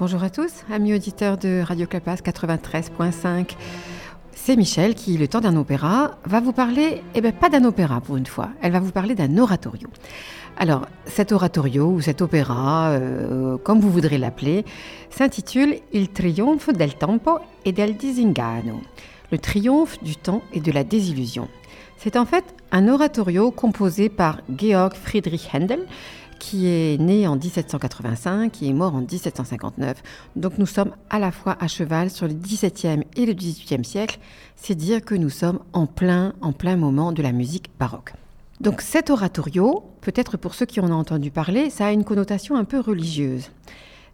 Bonjour 0.00 0.24
à 0.24 0.30
tous, 0.30 0.64
amis 0.72 0.94
auditeurs 0.94 1.36
de 1.36 1.60
Radio 1.60 1.86
Clapas 1.86 2.14
93.5. 2.14 3.50
C'est 4.32 4.56
Michel 4.56 4.94
qui, 4.94 5.18
le 5.18 5.28
temps 5.28 5.42
d'un 5.42 5.54
opéra, 5.56 6.12
va 6.24 6.40
vous 6.40 6.54
parler, 6.54 7.02
eh 7.14 7.20
bien 7.20 7.32
pas 7.32 7.50
d'un 7.50 7.64
opéra 7.64 8.00
pour 8.00 8.16
une 8.16 8.24
fois, 8.24 8.48
elle 8.62 8.72
va 8.72 8.80
vous 8.80 8.92
parler 8.92 9.14
d'un 9.14 9.36
oratorio. 9.36 9.88
Alors, 10.56 10.86
cet 11.04 11.32
oratorio 11.32 11.84
ou 11.90 12.00
cet 12.00 12.22
opéra, 12.22 12.92
euh, 12.92 13.58
comme 13.58 13.78
vous 13.80 13.90
voudrez 13.90 14.16
l'appeler, 14.16 14.64
s'intitule 15.10 15.76
Il 15.92 16.08
triomphe 16.08 16.72
del 16.72 16.94
tempo 16.94 17.38
e 17.66 17.70
del 17.70 17.98
disingano, 17.98 18.80
le 19.30 19.36
triomphe 19.36 20.02
du 20.02 20.16
temps 20.16 20.40
et 20.54 20.60
de 20.60 20.72
la 20.72 20.82
désillusion. 20.82 21.46
C'est 21.98 22.16
en 22.16 22.24
fait 22.24 22.44
un 22.72 22.88
oratorio 22.88 23.50
composé 23.50 24.08
par 24.08 24.40
Georg 24.56 24.94
Friedrich 24.94 25.50
Händel, 25.52 25.86
qui 26.40 26.66
est 26.66 27.00
né 27.00 27.28
en 27.28 27.36
1785, 27.36 28.50
qui 28.50 28.68
est 28.68 28.72
mort 28.72 28.96
en 28.96 29.02
1759. 29.02 30.02
Donc 30.34 30.58
nous 30.58 30.66
sommes 30.66 30.90
à 31.10 31.20
la 31.20 31.30
fois 31.30 31.56
à 31.60 31.68
cheval 31.68 32.10
sur 32.10 32.26
le 32.26 32.34
XVIIe 32.34 33.04
et 33.14 33.26
le 33.26 33.34
XVIIIe 33.34 33.84
siècle. 33.84 34.18
C'est 34.56 34.74
dire 34.74 35.04
que 35.04 35.14
nous 35.14 35.30
sommes 35.30 35.60
en 35.72 35.86
plein, 35.86 36.32
en 36.40 36.52
plein 36.52 36.76
moment 36.76 37.12
de 37.12 37.22
la 37.22 37.30
musique 37.30 37.70
baroque. 37.78 38.14
Donc 38.60 38.80
cet 38.80 39.10
oratorio, 39.10 39.84
peut-être 40.00 40.36
pour 40.36 40.54
ceux 40.54 40.66
qui 40.66 40.80
en 40.80 40.90
ont 40.90 40.98
entendu 40.98 41.30
parler, 41.30 41.70
ça 41.70 41.86
a 41.86 41.92
une 41.92 42.04
connotation 42.04 42.56
un 42.56 42.64
peu 42.64 42.80
religieuse. 42.80 43.50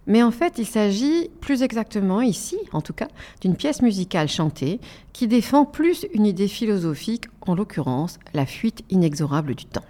Mais 0.06 0.22
en 0.22 0.30
fait, 0.30 0.54
il 0.58 0.66
s'agit 0.66 1.30
plus 1.40 1.62
exactement 1.62 2.20
ici, 2.20 2.58
en 2.72 2.80
tout 2.80 2.92
cas, 2.92 3.08
d'une 3.40 3.56
pièce 3.56 3.82
musicale 3.82 4.28
chantée 4.28 4.80
qui 5.12 5.26
défend 5.26 5.64
plus 5.64 6.06
une 6.14 6.26
idée 6.26 6.48
philosophique, 6.48 7.24
en 7.40 7.54
l'occurrence 7.54 8.18
la 8.34 8.46
fuite 8.46 8.82
inexorable 8.90 9.54
du 9.54 9.64
temps. 9.64 9.84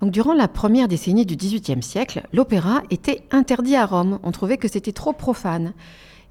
Durant 0.00 0.32
la 0.32 0.46
première 0.46 0.86
décennie 0.86 1.26
du 1.26 1.34
XVIIIe 1.34 1.82
siècle, 1.82 2.22
l'opéra 2.32 2.82
était 2.90 3.24
interdit 3.32 3.74
à 3.74 3.84
Rome. 3.84 4.20
On 4.22 4.30
trouvait 4.30 4.56
que 4.56 4.68
c'était 4.68 4.92
trop 4.92 5.12
profane. 5.12 5.72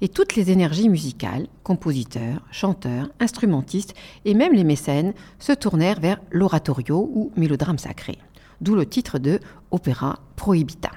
Et 0.00 0.08
toutes 0.08 0.36
les 0.36 0.50
énergies 0.50 0.88
musicales, 0.88 1.48
compositeurs, 1.64 2.40
chanteurs, 2.50 3.10
instrumentistes 3.20 3.94
et 4.24 4.32
même 4.32 4.54
les 4.54 4.64
mécènes 4.64 5.12
se 5.38 5.52
tournèrent 5.52 6.00
vers 6.00 6.18
l'oratorio 6.30 7.10
ou 7.12 7.30
mélodrame 7.36 7.78
sacré, 7.78 8.16
d'où 8.62 8.74
le 8.74 8.86
titre 8.86 9.18
de 9.18 9.38
Opéra 9.70 10.20
Prohibita. 10.36 10.92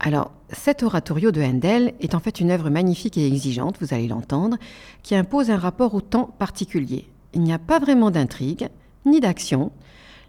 Alors, 0.00 0.30
cet 0.50 0.82
oratorio 0.84 1.32
de 1.32 1.42
Handel 1.42 1.92
est 2.00 2.14
en 2.14 2.20
fait 2.20 2.40
une 2.40 2.50
œuvre 2.50 2.70
magnifique 2.70 3.18
et 3.18 3.26
exigeante, 3.26 3.76
vous 3.80 3.92
allez 3.92 4.08
l'entendre, 4.08 4.56
qui 5.02 5.16
impose 5.16 5.50
un 5.50 5.58
rapport 5.58 5.94
au 5.94 6.00
temps 6.00 6.30
particulier. 6.38 7.08
Il 7.34 7.42
n'y 7.42 7.52
a 7.52 7.58
pas 7.58 7.78
vraiment 7.78 8.10
d'intrigue, 8.10 8.68
ni 9.04 9.20
d'action. 9.20 9.70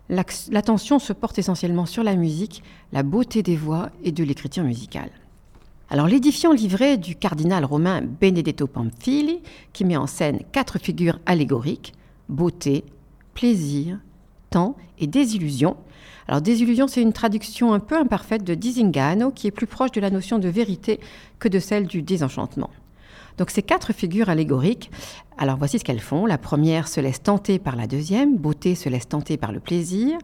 L'attention 0.10 1.00
se 1.00 1.14
porte 1.14 1.40
essentiellement 1.40 1.86
sur 1.86 2.04
la 2.04 2.16
musique, 2.16 2.64
la 2.92 3.04
beauté 3.04 3.42
des 3.42 3.56
voix 3.56 3.90
et 4.04 4.12
de 4.12 4.24
l'écriture 4.24 4.64
musicale. 4.64 5.10
Alors, 5.90 6.08
l'édifiant 6.08 6.52
livret 6.52 6.98
du 6.98 7.16
cardinal 7.16 7.66
romain 7.66 8.02
Benedetto 8.02 8.68
Pamphili, 8.68 9.42
qui 9.74 9.86
met 9.86 9.98
en 9.98 10.08
scène 10.08 10.40
quatre 10.52 10.80
figures 10.80 11.20
allégoriques 11.26 11.94
beauté, 12.28 12.84
plaisir, 13.36 14.00
temps 14.50 14.76
et 14.98 15.08
désillusion, 15.08 15.78
alors 16.28 16.42
désillusion, 16.42 16.88
c'est 16.88 17.02
une 17.02 17.14
traduction 17.14 17.74
un 17.74 17.80
peu 17.80 17.96
imparfaite 17.96 18.44
de 18.44 18.56
disingano, 18.56 19.32
qui 19.32 19.48
est 19.48 19.52
plus 19.52 19.68
proche 19.68 19.92
de 19.92 20.02
la 20.02 20.10
notion 20.10 20.40
de 20.40 20.50
vérité 20.50 21.00
que 21.40 21.48
de 21.48 21.60
celle 21.60 21.86
du 21.86 22.02
désenchantement. 22.02 22.72
Donc 23.38 23.50
ces 23.50 23.62
quatre 23.62 23.94
figures 23.94 24.30
allégoriques, 24.30 24.92
alors 25.38 25.58
voici 25.58 25.80
ce 25.80 25.84
qu'elles 25.84 26.00
font. 26.00 26.26
La 26.26 26.38
première 26.38 26.88
se 26.88 27.00
laisse 27.02 27.22
tenter 27.22 27.60
par 27.60 27.76
la 27.76 27.88
deuxième, 27.88 28.38
beauté 28.38 28.76
se 28.76 28.90
laisse 28.90 29.08
tenter 29.08 29.38
par 29.38 29.52
le 29.52 29.60
plaisir, 29.60 30.18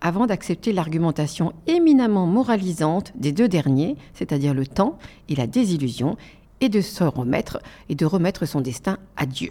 avant 0.00 0.26
d'accepter 0.26 0.72
l'argumentation 0.72 1.52
éminemment 1.66 2.26
moralisante 2.26 3.12
des 3.16 3.32
deux 3.32 3.48
derniers, 3.48 3.96
c'est-à-dire 4.12 4.54
le 4.54 4.66
temps 4.66 4.98
et 5.28 5.34
la 5.34 5.46
désillusion, 5.46 6.16
et 6.60 6.68
de 6.68 6.80
se 6.80 7.04
remettre 7.04 7.58
et 7.88 7.94
de 7.94 8.06
remettre 8.06 8.46
son 8.46 8.60
destin 8.60 8.98
à 9.16 9.26
Dieu. 9.26 9.50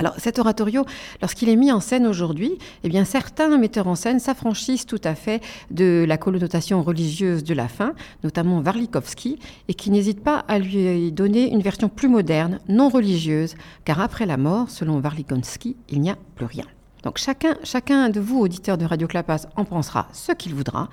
Alors 0.00 0.14
cet 0.16 0.38
oratorio, 0.38 0.86
lorsqu'il 1.20 1.50
est 1.50 1.56
mis 1.56 1.70
en 1.70 1.80
scène 1.80 2.06
aujourd'hui, 2.06 2.56
eh 2.84 2.88
bien 2.88 3.04
certains 3.04 3.58
metteurs 3.58 3.86
en 3.86 3.94
scène 3.94 4.18
s'affranchissent 4.18 4.86
tout 4.86 5.00
à 5.04 5.14
fait 5.14 5.42
de 5.70 6.06
la 6.08 6.16
connotation 6.16 6.82
religieuse 6.82 7.44
de 7.44 7.52
la 7.52 7.68
fin, 7.68 7.92
notamment 8.24 8.60
Warlikowski, 8.60 9.38
et 9.68 9.74
qui 9.74 9.90
n'hésitent 9.90 10.24
pas 10.24 10.38
à 10.48 10.58
lui 10.58 11.12
donner 11.12 11.52
une 11.52 11.60
version 11.60 11.90
plus 11.90 12.08
moderne, 12.08 12.60
non 12.66 12.88
religieuse, 12.88 13.56
car 13.84 14.00
après 14.00 14.24
la 14.24 14.38
mort, 14.38 14.70
selon 14.70 15.02
Warlikowski, 15.02 15.76
il 15.90 16.00
n'y 16.00 16.08
a 16.08 16.16
plus 16.34 16.46
rien. 16.46 16.64
Donc 17.02 17.18
chacun, 17.18 17.56
chacun 17.62 18.08
de 18.08 18.20
vous, 18.20 18.40
auditeurs 18.40 18.78
de 18.78 18.86
Radio 18.86 19.06
Clapas, 19.06 19.48
en 19.56 19.66
pensera 19.66 20.08
ce 20.14 20.32
qu'il 20.32 20.54
voudra 20.54 20.88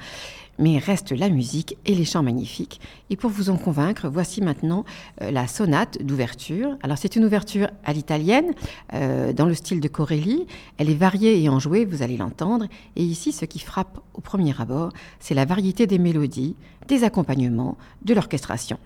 mais 0.60 0.78
reste 0.78 1.12
la 1.12 1.30
musique 1.30 1.78
et 1.86 1.96
les 1.96 2.06
chants 2.06 2.24
magnifiques. 2.24 2.80
Et 3.10 3.16
pour 3.16 3.30
vous 3.30 3.50
en 3.50 3.58
convaincre, 3.58 4.10
voici 4.10 4.42
maintenant 4.42 4.86
euh, 5.22 5.32
la 5.32 5.48
sonate 5.48 6.02
d'ouverture. 6.04 6.78
Alors 6.84 6.98
c'est 6.98 7.16
une 7.16 7.26
ouverture 7.26 7.70
à 7.84 7.94
l'italienne, 7.94 8.54
euh, 8.94 9.34
dans 9.34 9.46
le 9.46 9.54
style 9.54 9.80
de 9.80 9.88
Corelli. 9.88 10.48
Elle 10.78 10.90
est 10.90 10.96
variée 10.96 11.42
et 11.42 11.50
enjouée, 11.50 11.86
vous 11.86 12.02
allez 12.02 12.18
l'entendre. 12.18 12.68
Et 12.96 13.04
ici, 13.04 13.32
ce 13.32 13.46
qui 13.46 13.60
frappe 13.60 14.00
au 14.14 14.22
premier 14.22 14.60
abord, 14.60 14.92
c'est 15.20 15.36
la 15.36 15.46
variété 15.46 15.88
des 15.88 16.00
mélodies, 16.00 16.56
des 16.88 17.04
accompagnements, 17.04 17.78
de 18.04 18.14
l'orchestration. 18.14 18.78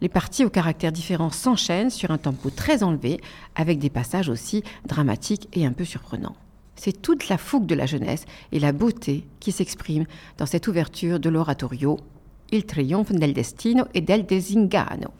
Les 0.00 0.08
parties 0.08 0.44
aux 0.44 0.50
caractères 0.50 0.92
différents 0.92 1.30
s'enchaînent 1.30 1.90
sur 1.90 2.10
un 2.10 2.18
tempo 2.18 2.48
très 2.48 2.82
enlevé, 2.82 3.20
avec 3.54 3.78
des 3.78 3.90
passages 3.90 4.30
aussi 4.30 4.62
dramatiques 4.86 5.48
et 5.52 5.66
un 5.66 5.72
peu 5.72 5.84
surprenants. 5.84 6.36
C'est 6.82 7.02
toute 7.02 7.28
la 7.28 7.36
fougue 7.36 7.66
de 7.66 7.74
la 7.74 7.84
jeunesse 7.84 8.24
et 8.52 8.58
la 8.58 8.72
beauté 8.72 9.26
qui 9.38 9.52
s'expriment 9.52 10.06
dans 10.38 10.46
cette 10.46 10.66
ouverture 10.66 11.20
de 11.20 11.28
l'oratorio 11.28 11.98
Il 12.52 12.64
trionfe 12.64 13.12
del 13.12 13.34
destino 13.34 13.88
e 13.92 14.00
del 14.00 14.24
desingano. 14.24 15.12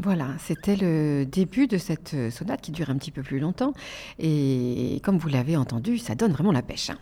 Voilà, 0.00 0.28
c'était 0.38 0.76
le 0.76 1.24
début 1.24 1.66
de 1.66 1.76
cette 1.76 2.30
sonate 2.30 2.60
qui 2.60 2.70
dure 2.70 2.88
un 2.88 2.96
petit 2.96 3.10
peu 3.10 3.22
plus 3.22 3.40
longtemps. 3.40 3.72
Et 4.20 5.00
comme 5.02 5.18
vous 5.18 5.28
l'avez 5.28 5.56
entendu, 5.56 5.98
ça 5.98 6.14
donne 6.14 6.32
vraiment 6.32 6.52
la 6.52 6.62
pêche. 6.62 6.90
Hein. 6.90 6.98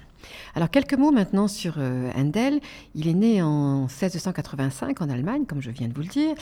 Alors 0.54 0.70
quelques 0.70 0.94
mots 0.94 1.10
maintenant 1.10 1.48
sur 1.48 1.75
euh, 1.78 2.10
Handel. 2.16 2.60
Il 2.94 3.08
est 3.08 3.14
né 3.14 3.43
en 3.43 3.82
1685 3.82 5.00
en 5.00 5.08
Allemagne, 5.08 5.44
comme 5.46 5.60
je 5.60 5.70
viens 5.70 5.88
de 5.88 5.94
vous 5.94 6.02
le 6.02 6.08
dire, 6.08 6.34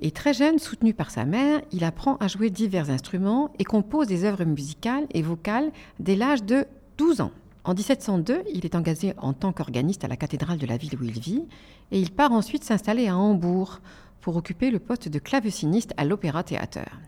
et 0.00 0.10
très 0.10 0.34
jeune, 0.34 0.58
soutenu 0.58 0.94
par 0.94 1.10
sa 1.10 1.24
mère, 1.24 1.60
il 1.72 1.84
apprend 1.84 2.16
à 2.16 2.28
jouer 2.28 2.50
divers 2.50 2.90
instruments 2.90 3.50
et 3.58 3.64
compose 3.64 4.06
des 4.06 4.24
œuvres 4.24 4.44
musicales 4.44 5.06
et 5.12 5.22
vocales 5.22 5.70
dès 5.98 6.16
l'âge 6.16 6.44
de 6.44 6.66
12 6.98 7.20
ans. 7.22 7.32
En 7.64 7.74
1702, 7.74 8.42
il 8.52 8.64
est 8.64 8.74
engagé 8.74 9.14
en 9.18 9.32
tant 9.32 9.52
qu'organiste 9.52 10.04
à 10.04 10.08
la 10.08 10.16
cathédrale 10.16 10.58
de 10.58 10.66
la 10.66 10.76
ville 10.76 10.96
où 11.00 11.04
il 11.04 11.12
vit, 11.12 11.44
et 11.92 12.00
il 12.00 12.10
part 12.10 12.32
ensuite 12.32 12.64
s'installer 12.64 13.08
à 13.08 13.16
Hambourg 13.16 13.80
pour 14.22 14.36
occuper 14.36 14.70
le 14.70 14.78
poste 14.78 15.08
de 15.08 15.18
claveciniste 15.18 15.92
à 15.98 16.06
l'Opéra 16.06 16.42
Theater. 16.42 16.98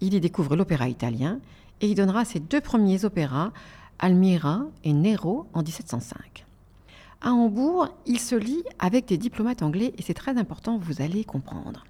Il 0.00 0.14
y 0.14 0.20
découvre 0.20 0.54
l'opéra 0.54 0.88
italien 0.88 1.40
et 1.80 1.88
y 1.88 1.94
donnera 1.96 2.24
ses 2.24 2.38
deux 2.38 2.60
premiers 2.60 3.04
opéras, 3.04 3.52
Almira 3.98 4.62
et 4.84 4.92
Nero, 4.92 5.46
en 5.54 5.62
1705. 5.62 6.44
À 7.22 7.32
Hambourg, 7.32 7.88
il 8.06 8.20
se 8.20 8.34
lie 8.34 8.62
avec 8.78 9.06
des 9.06 9.16
diplomates 9.16 9.62
anglais 9.62 9.94
et 9.96 10.02
c'est 10.02 10.14
très 10.14 10.36
important, 10.36 10.76
vous 10.76 11.00
allez 11.02 11.24
comprendre. 11.24 11.84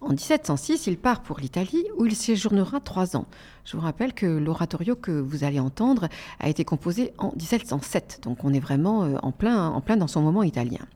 En 0.00 0.10
1706, 0.10 0.86
il 0.86 0.96
part 0.96 1.22
pour 1.22 1.40
l'Italie 1.40 1.84
où 1.96 2.06
il 2.06 2.16
séjournera 2.16 2.80
trois 2.80 3.16
ans. 3.16 3.26
Je 3.64 3.76
vous 3.76 3.82
rappelle 3.82 4.14
que 4.14 4.26
l'oratorio 4.26 4.96
que 4.96 5.12
vous 5.12 5.44
allez 5.44 5.60
entendre 5.60 6.08
a 6.38 6.48
été 6.48 6.64
composé 6.64 7.12
en 7.18 7.32
1707, 7.36 8.20
donc 8.22 8.44
on 8.44 8.52
est 8.52 8.60
vraiment 8.60 9.04
euh, 9.04 9.16
en 9.22 9.30
plein, 9.30 9.68
en 9.68 9.80
plein 9.80 9.96
dans 9.96 10.08
son 10.08 10.22
moment 10.22 10.42
italien. 10.42 10.86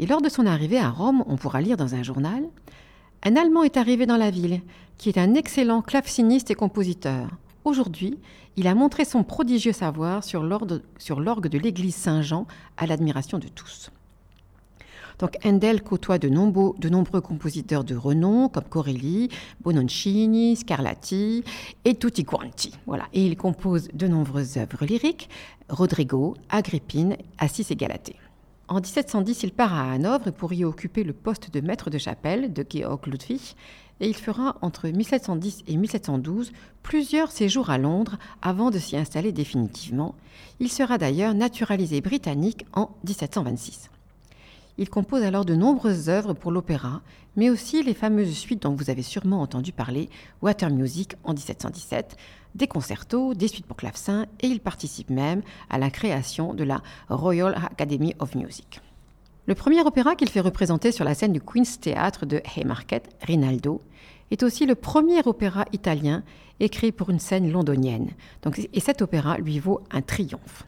Et 0.00 0.06
lors 0.06 0.22
de 0.22 0.28
son 0.28 0.46
arrivée 0.46 0.78
à 0.78 0.90
Rome, 0.90 1.24
on 1.26 1.36
pourra 1.36 1.60
lire 1.60 1.76
dans 1.76 1.94
un 1.94 2.02
journal 2.02 2.44
Un 3.24 3.36
Allemand 3.36 3.64
est 3.64 3.76
arrivé 3.76 4.06
dans 4.06 4.16
la 4.16 4.30
ville, 4.30 4.60
qui 4.96 5.08
est 5.08 5.18
un 5.18 5.34
excellent 5.34 5.82
claveciniste 5.82 6.50
et 6.50 6.54
compositeur. 6.54 7.28
Aujourd'hui, 7.64 8.18
il 8.56 8.68
a 8.68 8.74
montré 8.74 9.04
son 9.04 9.24
prodigieux 9.24 9.72
savoir 9.72 10.22
sur 10.22 10.42
l'orgue 10.42 11.48
de 11.48 11.58
l'église 11.58 11.96
Saint-Jean 11.96 12.46
à 12.76 12.86
l'admiration 12.86 13.38
de 13.38 13.48
tous. 13.48 13.90
Donc 15.18 15.36
Handel 15.44 15.82
côtoie 15.82 16.18
de 16.18 16.28
nombreux, 16.28 17.20
compositeurs 17.20 17.82
de 17.82 17.96
renom 17.96 18.48
comme 18.48 18.64
Corelli, 18.64 19.28
Bononcini, 19.62 20.54
Scarlatti 20.54 21.42
et 21.84 21.96
tutti 21.96 22.24
quanti. 22.24 22.72
Voilà. 22.86 23.04
Et 23.12 23.26
il 23.26 23.36
compose 23.36 23.88
de 23.94 24.06
nombreuses 24.06 24.58
œuvres 24.58 24.86
lyriques, 24.86 25.28
Rodrigo, 25.68 26.34
Agrippine, 26.50 27.16
Assis 27.38 27.66
et 27.70 27.76
Galatée. 27.76 28.14
En 28.68 28.80
1710, 28.80 29.44
il 29.44 29.52
part 29.52 29.72
à 29.72 29.92
Hanovre 29.92 30.30
pour 30.30 30.52
y 30.52 30.62
occuper 30.62 31.02
le 31.02 31.14
poste 31.14 31.50
de 31.50 31.60
maître 31.62 31.88
de 31.88 31.96
chapelle 31.96 32.52
de 32.52 32.66
Georg 32.68 33.06
Ludwig 33.06 33.54
et 34.00 34.08
il 34.08 34.14
fera 34.14 34.56
entre 34.60 34.88
1710 34.88 35.64
et 35.66 35.76
1712 35.76 36.52
plusieurs 36.82 37.30
séjours 37.30 37.70
à 37.70 37.78
Londres 37.78 38.18
avant 38.42 38.70
de 38.70 38.78
s'y 38.78 38.98
installer 38.98 39.32
définitivement. 39.32 40.14
Il 40.60 40.70
sera 40.70 40.98
d'ailleurs 40.98 41.32
naturalisé 41.32 42.02
britannique 42.02 42.66
en 42.74 42.90
1726. 43.04 43.88
Il 44.80 44.88
compose 44.88 45.24
alors 45.24 45.44
de 45.44 45.56
nombreuses 45.56 46.08
œuvres 46.08 46.34
pour 46.34 46.52
l'opéra, 46.52 47.02
mais 47.34 47.50
aussi 47.50 47.82
les 47.82 47.94
fameuses 47.94 48.32
suites 48.32 48.62
dont 48.62 48.74
vous 48.74 48.90
avez 48.90 49.02
sûrement 49.02 49.42
entendu 49.42 49.72
parler, 49.72 50.08
Water 50.40 50.70
Music 50.70 51.16
en 51.24 51.32
1717, 51.32 52.16
des 52.54 52.68
concertos, 52.68 53.34
des 53.34 53.48
suites 53.48 53.66
pour 53.66 53.76
clavecin, 53.76 54.26
et 54.40 54.46
il 54.46 54.60
participe 54.60 55.10
même 55.10 55.42
à 55.68 55.78
la 55.78 55.90
création 55.90 56.54
de 56.54 56.62
la 56.62 56.80
Royal 57.08 57.56
Academy 57.56 58.14
of 58.20 58.36
Music. 58.36 58.80
Le 59.46 59.56
premier 59.56 59.80
opéra 59.80 60.14
qu'il 60.14 60.28
fait 60.28 60.38
représenter 60.38 60.92
sur 60.92 61.04
la 61.04 61.14
scène 61.14 61.32
du 61.32 61.40
Queen's 61.40 61.80
Theatre 61.80 62.24
de 62.24 62.40
Haymarket, 62.56 63.08
Rinaldo, 63.26 63.80
est 64.30 64.44
aussi 64.44 64.64
le 64.64 64.76
premier 64.76 65.26
opéra 65.26 65.64
italien 65.72 66.22
écrit 66.60 66.92
pour 66.92 67.10
une 67.10 67.18
scène 67.18 67.50
londonienne. 67.50 68.10
Donc, 68.42 68.60
et 68.72 68.80
cet 68.80 69.02
opéra 69.02 69.38
lui 69.38 69.58
vaut 69.58 69.80
un 69.90 70.02
triomphe. 70.02 70.66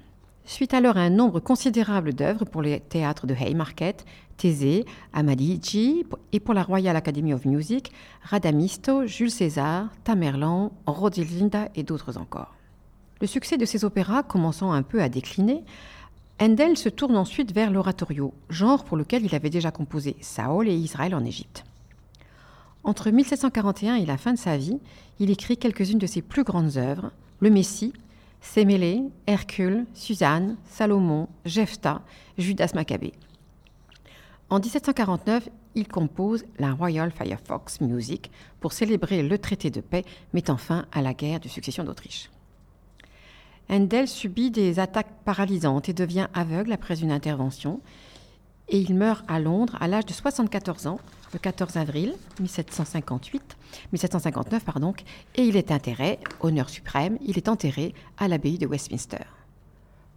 Suite 0.51 0.75
alors 0.75 0.97
à 0.97 1.03
un 1.03 1.11
nombre 1.11 1.39
considérable 1.39 2.13
d'œuvres 2.13 2.45
pour 2.45 2.61
les 2.61 2.81
théâtres 2.81 3.29
de 3.29 3.35
Haymarket, 3.35 4.05
Thésée, 4.37 4.85
Amadigi 5.13 6.05
et 6.33 6.41
pour 6.41 6.55
la 6.55 6.65
Royal 6.65 6.97
Academy 6.97 7.33
of 7.33 7.45
Music, 7.45 7.93
Radamisto, 8.25 9.07
Jules 9.07 9.31
César, 9.31 9.91
Tamerlan, 10.03 10.73
Rodelinda 10.87 11.69
et 11.77 11.85
d'autres 11.85 12.19
encore. 12.19 12.57
Le 13.21 13.29
succès 13.29 13.59
de 13.59 13.65
ces 13.65 13.85
opéras 13.85 14.25
commençant 14.25 14.73
un 14.73 14.83
peu 14.83 15.01
à 15.01 15.09
décliner, 15.09 15.63
Handel 16.41 16.77
se 16.77 16.89
tourne 16.89 17.17
ensuite 17.17 17.55
vers 17.55 17.71
l'oratorio, 17.71 18.35
genre 18.49 18.83
pour 18.83 18.97
lequel 18.97 19.25
il 19.25 19.37
avait 19.37 19.51
déjà 19.51 19.71
composé 19.71 20.17
Saul 20.21 20.69
et 20.69 20.75
Israël 20.75 21.15
en 21.15 21.25
Égypte. 21.25 21.65
Entre 22.83 23.09
1741 23.09 23.95
et 23.95 24.05
la 24.05 24.19
fin 24.19 24.33
de 24.33 24.39
sa 24.39 24.57
vie, 24.57 24.81
il 25.21 25.31
écrit 25.31 25.59
quelques-unes 25.59 25.99
de 25.99 26.09
ses 26.09 26.23
plus 26.23 26.43
grandes 26.43 26.77
œuvres, 26.77 27.13
Le 27.39 27.51
Messie, 27.51 27.93
Sémélé, 28.41 29.03
Hercule, 29.27 29.87
Suzanne, 29.95 30.57
Salomon, 30.65 31.29
Jephthah, 31.45 32.03
Judas 32.39 32.73
Maccabée. 32.75 33.13
En 34.49 34.59
1749, 34.59 35.49
il 35.75 35.87
compose 35.87 36.45
la 36.59 36.73
Royal 36.73 37.13
Firefox 37.13 37.81
Music 37.81 38.31
pour 38.59 38.73
célébrer 38.73 39.23
le 39.23 39.39
traité 39.39 39.71
de 39.71 39.81
paix 39.81 40.05
mettant 40.33 40.57
fin 40.57 40.87
à 40.91 41.03
la 41.03 41.15
guerre 41.15 41.41
de 41.41 41.49
succession 41.49 41.85
d'Autriche. 41.85 42.31
Handel 43.69 44.09
subit 44.09 44.51
des 44.51 44.81
attaques 44.81 45.23
paralysantes 45.25 45.89
et 45.89 45.93
devient 45.93 46.27
aveugle 46.35 46.73
après 46.73 47.01
une 47.01 47.13
intervention, 47.13 47.81
et 48.71 48.79
il 48.79 48.95
meurt 48.95 49.25
à 49.29 49.41
Londres 49.41 49.77
à 49.81 49.89
l'âge 49.89 50.07
de 50.07 50.13
74 50.13 50.87
ans 50.87 51.01
le 51.33 51.39
14 51.39 51.77
avril 51.77 52.15
1758, 52.41 53.57
1759, 53.93 54.65
pardon, 54.65 54.95
et 55.37 55.43
il 55.43 55.57
est 55.57 55.71
enterré, 55.71 56.19
honneur 56.41 56.69
suprême, 56.69 57.19
il 57.25 57.37
est 57.37 57.49
enterré 57.49 57.95
à 58.19 58.27
l'abbaye 58.27 58.59
de 58.59 58.67
Westminster. 58.67 59.25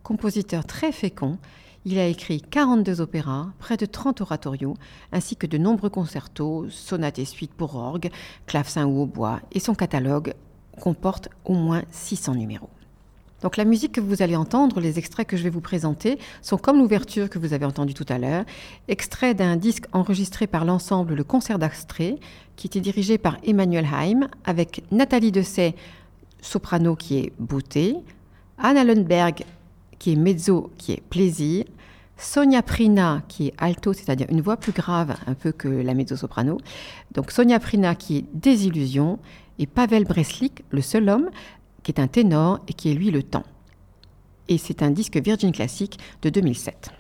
Compositeur 0.02 0.66
très 0.66 0.92
fécond, 0.92 1.38
il 1.86 2.00
a 2.00 2.08
écrit 2.08 2.42
42 2.42 3.02
opéras, 3.02 3.48
près 3.60 3.78
de 3.78 3.86
30 3.86 4.22
oratorios, 4.22 4.76
ainsi 5.12 5.36
que 5.36 5.48
de 5.48 5.58
nombreux 5.58 5.90
concertos, 5.90 6.70
sonates 6.70 7.20
et 7.20 7.26
suites 7.26 7.54
pour 7.54 7.76
orgue, 7.76 8.10
clavecin 8.48 8.86
ou 8.86 9.04
hautbois, 9.04 9.42
et 9.52 9.60
son 9.60 9.76
catalogue 9.76 10.34
comporte 10.80 11.30
au 11.46 11.54
moins 11.54 11.84
600 11.92 12.36
numéros. 12.36 12.70
Donc 13.44 13.58
la 13.58 13.66
musique 13.66 13.92
que 13.92 14.02
vous 14.02 14.22
allez 14.22 14.38
entendre, 14.38 14.80
les 14.80 14.98
extraits 14.98 15.28
que 15.28 15.36
je 15.36 15.44
vais 15.44 15.50
vous 15.50 15.62
présenter, 15.62 16.18
sont 16.42 16.58
comme 16.58 16.80
l'ouverture 16.80 17.30
que 17.30 17.38
vous 17.38 17.54
avez 17.54 17.66
entendue 17.66 17.94
tout 17.94 18.06
à 18.08 18.18
l'heure, 18.18 18.46
extrait 18.88 19.34
d'un 19.34 19.58
disque 19.58 19.86
enregistré 19.92 20.48
par 20.48 20.64
l'ensemble 20.64 21.14
Le 21.14 21.24
Concert 21.26 21.60
d'Astrée, 21.60 22.16
qui 22.56 22.68
était 22.68 22.80
dirigé 22.80 23.18
par 23.18 23.38
Emmanuel 23.44 23.86
Haim, 23.86 24.30
avec 24.46 24.84
Nathalie 24.92 25.34
Dessay, 25.34 25.76
soprano 26.42 26.96
qui 26.96 27.18
est 27.18 27.34
beauté, 27.38 27.98
Anna 28.58 28.86
Lundberg 28.86 29.44
qui 30.00 30.14
est 30.14 30.16
mezzo, 30.16 30.72
qui 30.78 30.94
est 30.94 31.02
plaisir, 31.02 31.66
Sonia 32.16 32.62
Prina 32.62 33.24
qui 33.28 33.48
est 33.48 33.54
alto, 33.58 33.92
c'est-à-dire 33.92 34.28
une 34.30 34.42
voix 34.42 34.56
plus 34.56 34.72
grave 34.72 35.16
un 35.28 35.34
peu 35.34 35.52
que 35.52 35.68
la 35.68 35.94
mezzo-soprano, 35.94 36.60
donc 37.14 37.32
Sonia 37.32 37.60
Prina 37.60 37.94
qui 37.96 38.20
est 38.20 38.26
désillusion, 38.34 39.20
et 39.60 39.68
Pavel 39.68 40.06
Breslik, 40.06 40.64
le 40.72 40.82
seul 40.82 41.10
homme, 41.10 41.30
qui 41.84 41.92
est 41.92 42.00
un 42.00 42.08
ténor 42.08 42.60
et 42.68 42.74
qui 42.74 42.90
est 42.90 42.94
lui 42.94 43.12
le 43.12 43.24
temps. 43.24 43.44
Et 44.50 44.58
c'est 44.58 44.84
un 44.84 44.92
disque 44.92 45.18
Virgin 45.18 45.52
Classic 45.52 45.98
de 46.22 46.30
2007. 46.30 46.92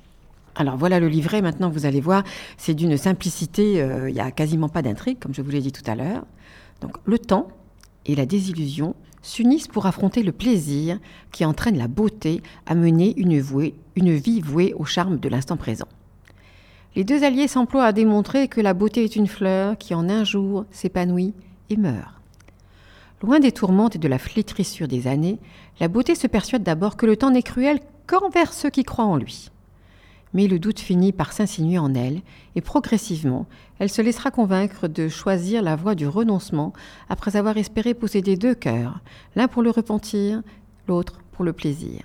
Alors 0.55 0.77
voilà 0.77 0.99
le 0.99 1.07
livret, 1.07 1.41
maintenant 1.41 1.69
vous 1.69 1.85
allez 1.85 2.01
voir, 2.01 2.23
c'est 2.57 2.75
d'une 2.75 2.95
simplicité, 2.95 3.81
euh, 3.81 4.09
il 4.09 4.13
n'y 4.13 4.21
a 4.21 4.31
quasiment 4.31 4.69
pas 4.69 4.83
d'intrigue, 4.83 5.17
comme 5.19 5.33
je 5.33 5.41
vous 5.41 5.49
l'ai 5.49 5.61
dit 5.61 5.71
tout 5.71 5.89
à 5.89 5.95
l'heure. 5.95 6.25
Donc 6.81 6.97
le 7.05 7.17
temps 7.17 7.47
et 8.05 8.15
la 8.15 8.25
désillusion 8.25 8.95
s'unissent 9.23 9.67
pour 9.67 9.85
affronter 9.85 10.21
le 10.21 10.31
plaisir 10.31 10.99
qui 11.31 11.45
entraîne 11.45 11.77
la 11.77 11.87
beauté 11.87 12.41
à 12.65 12.75
mener 12.75 13.13
une, 13.17 13.41
une 13.95 14.15
vie 14.15 14.41
vouée 14.41 14.73
au 14.77 14.85
charme 14.85 15.17
de 15.17 15.29
l'instant 15.29 15.57
présent. 15.57 15.87
Les 16.95 17.03
deux 17.03 17.23
alliés 17.23 17.47
s'emploient 17.47 17.85
à 17.85 17.93
démontrer 17.93 18.47
que 18.47 18.61
la 18.61 18.75
beauté 18.75 19.03
est 19.03 19.15
une 19.15 19.27
fleur 19.27 19.77
qui 19.77 19.95
en 19.95 20.09
un 20.09 20.23
jour 20.23 20.65
s'épanouit 20.69 21.33
et 21.71 21.77
meurt. 21.77 22.22
Loin 23.23 23.39
des 23.39 23.53
tourmentes 23.53 23.95
et 23.95 23.99
de 23.99 24.07
la 24.09 24.19
flétrissure 24.19 24.89
des 24.89 25.07
années, 25.07 25.39
la 25.79 25.87
beauté 25.87 26.13
se 26.13 26.27
persuade 26.27 26.61
d'abord 26.61 26.97
que 26.97 27.05
le 27.05 27.15
temps 27.15 27.31
n'est 27.31 27.41
cruel 27.41 27.79
qu'envers 28.05 28.51
ceux 28.51 28.69
qui 28.69 28.83
croient 28.83 29.05
en 29.05 29.15
lui. 29.15 29.49
Mais 30.33 30.47
le 30.47 30.59
doute 30.59 30.81
finit 30.81 31.13
par 31.13 31.31
s'insinuer 31.31 31.77
en 31.77 31.93
elle, 31.93 32.21
et 32.55 32.61
progressivement, 32.61 33.45
elle 33.79 33.89
se 33.89 34.01
laissera 34.01 34.29
convaincre 34.29 34.89
de 34.89 35.07
choisir 35.07 35.61
la 35.61 35.77
voie 35.77 35.95
du 35.95 36.05
renoncement 36.05 36.73
après 37.07 37.37
avoir 37.37 37.55
espéré 37.55 37.93
posséder 37.93 38.35
deux 38.35 38.55
cœurs, 38.55 38.99
l'un 39.37 39.47
pour 39.47 39.63
le 39.63 39.69
repentir, 39.69 40.41
l'autre 40.89 41.21
pour 41.31 41.45
le 41.45 41.53
plaisir. 41.53 42.01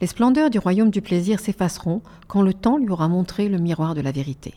Les 0.00 0.06
splendeurs 0.06 0.48
du 0.48 0.58
royaume 0.58 0.90
du 0.90 1.02
plaisir 1.02 1.40
s'effaceront 1.40 2.00
quand 2.26 2.40
le 2.40 2.54
temps 2.54 2.78
lui 2.78 2.88
aura 2.88 3.08
montré 3.08 3.50
le 3.50 3.58
miroir 3.58 3.94
de 3.94 4.00
la 4.00 4.12
vérité. 4.12 4.54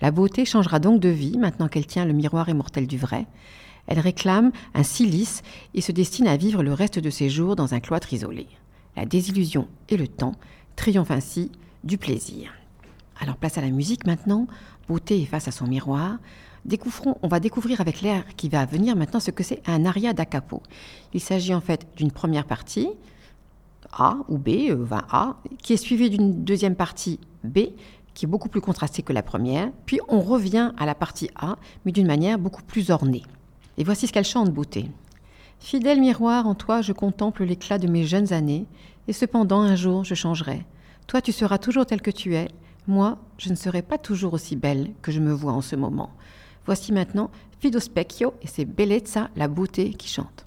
La 0.00 0.12
beauté 0.12 0.44
changera 0.44 0.78
donc 0.78 1.00
de 1.00 1.08
vie 1.08 1.38
maintenant 1.38 1.68
qu'elle 1.68 1.86
tient 1.86 2.04
le 2.04 2.12
miroir 2.12 2.48
immortel 2.48 2.86
du 2.86 2.98
vrai, 2.98 3.26
elle 3.86 3.98
réclame 3.98 4.52
un 4.74 4.82
silice 4.82 5.42
et 5.74 5.80
se 5.80 5.92
destine 5.92 6.28
à 6.28 6.36
vivre 6.36 6.62
le 6.62 6.72
reste 6.72 6.98
de 6.98 7.10
ses 7.10 7.28
jours 7.28 7.56
dans 7.56 7.74
un 7.74 7.80
cloître 7.80 8.12
isolé. 8.12 8.46
La 8.96 9.06
désillusion 9.06 9.68
et 9.88 9.96
le 9.96 10.08
temps 10.08 10.34
triomphent 10.76 11.10
ainsi 11.10 11.50
du 11.84 11.98
plaisir. 11.98 12.52
Alors 13.20 13.36
place 13.36 13.58
à 13.58 13.60
la 13.60 13.70
musique 13.70 14.06
maintenant. 14.06 14.46
Beauté 14.88 15.22
est 15.22 15.26
face 15.26 15.48
à 15.48 15.52
son 15.52 15.66
miroir. 15.66 16.18
découvrons, 16.64 17.16
on 17.22 17.28
va 17.28 17.40
découvrir 17.40 17.80
avec 17.80 18.02
l'air 18.02 18.24
qui 18.36 18.48
va 18.48 18.66
venir 18.66 18.96
maintenant 18.96 19.20
ce 19.20 19.30
que 19.30 19.42
c'est 19.42 19.62
un 19.68 19.84
aria 19.84 20.12
da 20.12 20.24
capo. 20.26 20.62
Il 21.14 21.20
s'agit 21.20 21.54
en 21.54 21.60
fait 21.60 21.86
d'une 21.96 22.10
première 22.10 22.46
partie, 22.46 22.88
A 23.92 24.16
ou 24.28 24.38
B, 24.38 24.48
euh, 24.70 24.86
A, 24.90 25.36
qui 25.62 25.72
est 25.72 25.76
suivie 25.76 26.10
d'une 26.10 26.44
deuxième 26.44 26.74
partie 26.74 27.20
B, 27.44 27.58
qui 28.14 28.26
est 28.26 28.28
beaucoup 28.28 28.48
plus 28.48 28.60
contrastée 28.60 29.02
que 29.02 29.12
la 29.12 29.22
première, 29.22 29.70
puis 29.86 30.00
on 30.08 30.20
revient 30.20 30.72
à 30.76 30.84
la 30.84 30.94
partie 30.94 31.30
A, 31.36 31.56
mais 31.84 31.92
d'une 31.92 32.06
manière 32.06 32.38
beaucoup 32.38 32.62
plus 32.62 32.90
ornée. 32.90 33.22
Et 33.82 33.84
voici 33.84 34.06
ce 34.06 34.12
qu'elle 34.12 34.24
chante, 34.24 34.52
beauté. 34.52 34.88
Fidèle 35.58 36.00
miroir, 36.00 36.46
en 36.46 36.54
toi 36.54 36.82
je 36.82 36.92
contemple 36.92 37.42
l'éclat 37.42 37.78
de 37.78 37.88
mes 37.88 38.04
jeunes 38.04 38.32
années, 38.32 38.64
et 39.08 39.12
cependant 39.12 39.58
un 39.58 39.74
jour 39.74 40.04
je 40.04 40.14
changerai. 40.14 40.64
Toi 41.08 41.20
tu 41.20 41.32
seras 41.32 41.58
toujours 41.58 41.84
tel 41.84 42.00
que 42.00 42.12
tu 42.12 42.36
es, 42.36 42.46
moi 42.86 43.18
je 43.38 43.50
ne 43.50 43.56
serai 43.56 43.82
pas 43.82 43.98
toujours 43.98 44.34
aussi 44.34 44.54
belle 44.54 44.92
que 45.02 45.10
je 45.10 45.18
me 45.18 45.32
vois 45.32 45.52
en 45.52 45.62
ce 45.62 45.74
moment. 45.74 46.10
Voici 46.64 46.92
maintenant 46.92 47.28
Fido 47.58 47.80
Specchio 47.80 48.34
et 48.40 48.46
c'est 48.46 48.66
Bellezza, 48.66 49.30
la 49.34 49.48
beauté, 49.48 49.90
qui 49.94 50.06
chante. 50.06 50.44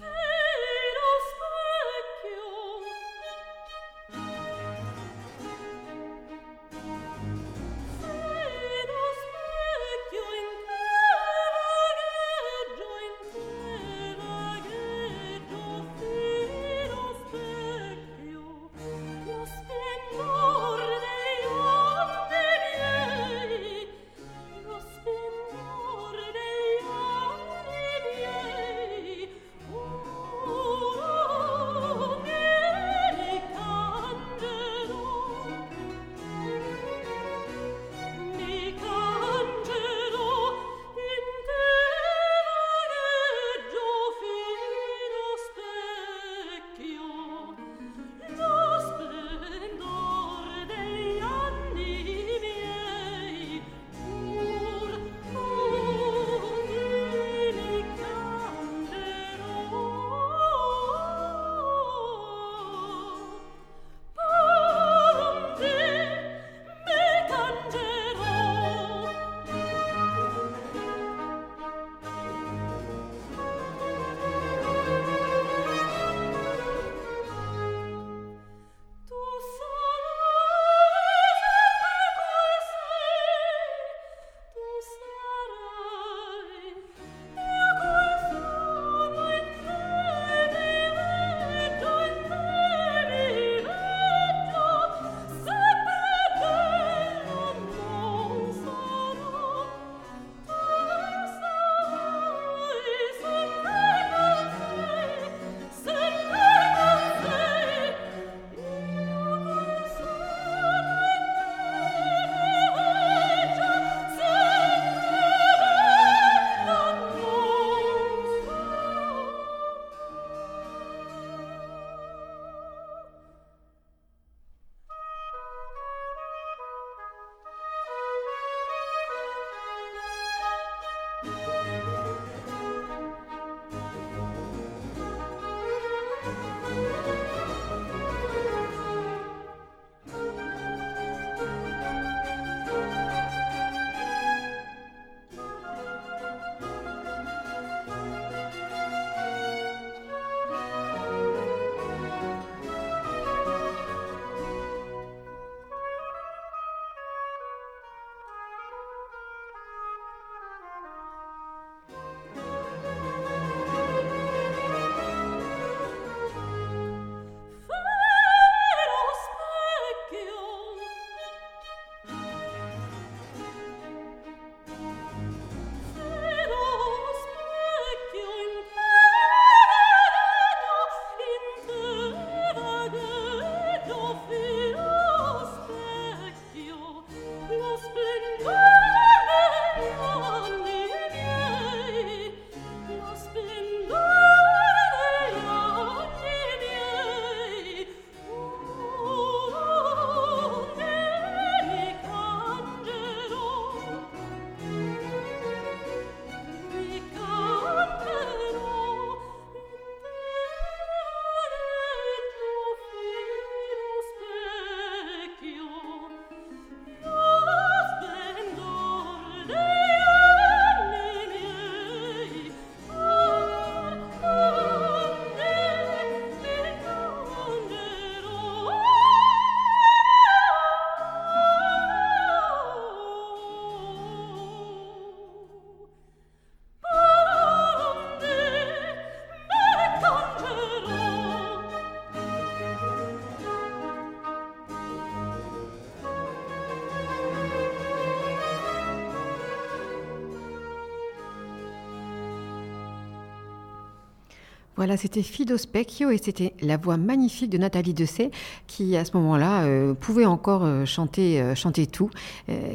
Voilà, 254.76 254.98
c'était 254.98 255.22
Fido 255.22 255.56
Specchio 255.56 256.10
et 256.10 256.18
c'était 256.18 256.52
la 256.60 256.76
voix 256.76 256.98
magnifique 256.98 257.48
de 257.48 257.56
Nathalie 257.56 257.94
Dessay 257.94 258.30
qui, 258.66 258.94
à 258.94 259.06
ce 259.06 259.16
moment-là, 259.16 259.62
euh, 259.62 259.94
pouvait 259.94 260.26
encore 260.26 260.64
euh, 260.64 260.84
chanter, 260.84 261.40
euh, 261.40 261.54
chanter 261.54 261.86
tout. 261.86 262.10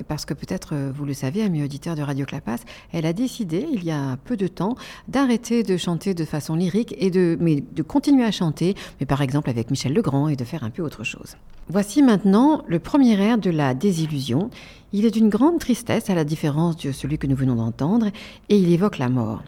parce 0.07 0.25
que 0.25 0.33
peut-être, 0.33 0.73
vous 0.95 1.05
le 1.05 1.13
savez, 1.13 1.43
ami 1.43 1.63
auditeur 1.63 1.95
de 1.95 2.01
Radio 2.01 2.25
Clapas, 2.25 2.61
elle 2.91 3.05
a 3.05 3.13
décidé, 3.13 3.67
il 3.71 3.83
y 3.83 3.91
a 3.91 4.17
peu 4.25 4.35
de 4.35 4.47
temps, 4.47 4.75
d'arrêter 5.07 5.61
de 5.61 5.77
chanter 5.77 6.15
de 6.15 6.25
façon 6.25 6.55
lyrique 6.55 6.95
et 6.97 7.11
de, 7.11 7.37
mais 7.39 7.63
de 7.71 7.83
continuer 7.83 8.23
à 8.25 8.31
chanter, 8.31 8.75
mais 8.99 9.05
par 9.05 9.21
exemple 9.21 9.51
avec 9.51 9.69
Michel 9.69 9.93
Legrand 9.93 10.27
et 10.27 10.35
de 10.35 10.43
faire 10.43 10.63
un 10.63 10.71
peu 10.71 10.81
autre 10.81 11.03
chose. 11.03 11.35
Voici 11.69 12.01
maintenant 12.01 12.63
le 12.67 12.79
premier 12.79 13.19
air 13.21 13.37
de 13.37 13.51
la 13.51 13.75
désillusion. 13.75 14.49
Il 14.91 15.05
est 15.05 15.11
d'une 15.11 15.29
grande 15.29 15.59
tristesse 15.59 16.09
à 16.09 16.15
la 16.15 16.23
différence 16.23 16.77
de 16.77 16.91
celui 16.91 17.19
que 17.19 17.27
nous 17.27 17.35
venons 17.35 17.55
d'entendre 17.55 18.07
et 18.49 18.57
il 18.57 18.71
évoque 18.73 18.97
la 18.97 19.09
mort. 19.09 19.43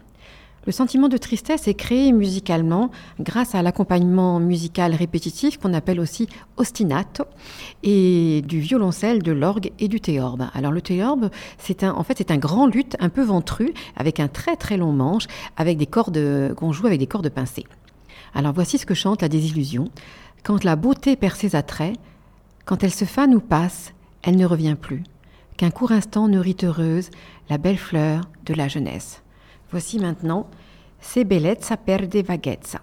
Le 0.66 0.72
sentiment 0.72 1.08
de 1.08 1.18
tristesse 1.18 1.68
est 1.68 1.74
créé 1.74 2.10
musicalement 2.12 2.90
grâce 3.20 3.54
à 3.54 3.60
l'accompagnement 3.60 4.40
musical 4.40 4.94
répétitif 4.94 5.58
qu'on 5.58 5.74
appelle 5.74 6.00
aussi 6.00 6.26
ostinato 6.56 7.24
et 7.82 8.42
du 8.46 8.60
violoncelle, 8.60 9.22
de 9.22 9.32
l'orgue 9.32 9.72
et 9.78 9.88
du 9.88 10.00
théorbe. 10.00 10.46
Alors 10.54 10.72
le 10.72 10.80
théorbe, 10.80 11.28
c'est 11.58 11.84
un, 11.84 11.92
en 11.92 12.02
fait, 12.02 12.16
c'est 12.16 12.30
un 12.30 12.38
grand 12.38 12.66
luth 12.66 12.96
un 12.98 13.10
peu 13.10 13.22
ventru 13.22 13.74
avec 13.94 14.20
un 14.20 14.28
très 14.28 14.56
très 14.56 14.78
long 14.78 14.92
manche 14.92 15.26
avec 15.58 15.76
des 15.76 15.86
cordes 15.86 16.54
qu'on 16.54 16.72
joue 16.72 16.86
avec 16.86 16.98
des 16.98 17.06
cordes 17.06 17.28
pincées. 17.28 17.66
Alors 18.34 18.54
voici 18.54 18.78
ce 18.78 18.86
que 18.86 18.94
chante 18.94 19.20
la 19.20 19.28
désillusion. 19.28 19.90
Quand 20.44 20.64
la 20.64 20.76
beauté 20.76 21.16
perd 21.16 21.36
ses 21.36 21.56
attraits, 21.56 21.96
quand 22.64 22.82
elle 22.82 22.92
se 22.92 23.04
fane 23.04 23.34
ou 23.34 23.40
passe, 23.40 23.92
elle 24.22 24.36
ne 24.36 24.46
revient 24.46 24.76
plus. 24.80 25.04
Qu'un 25.58 25.70
court 25.70 25.92
instant 25.92 26.26
nourrit 26.26 26.56
heureuse 26.62 27.10
la 27.50 27.58
belle 27.58 27.78
fleur 27.78 28.22
de 28.46 28.54
la 28.54 28.68
jeunesse. 28.68 29.23
Voici 29.74 29.98
maintenant 29.98 30.46
Se 31.00 31.24
bellezza 31.24 31.76
perde 31.76 32.22
vaghezza. 32.22 32.80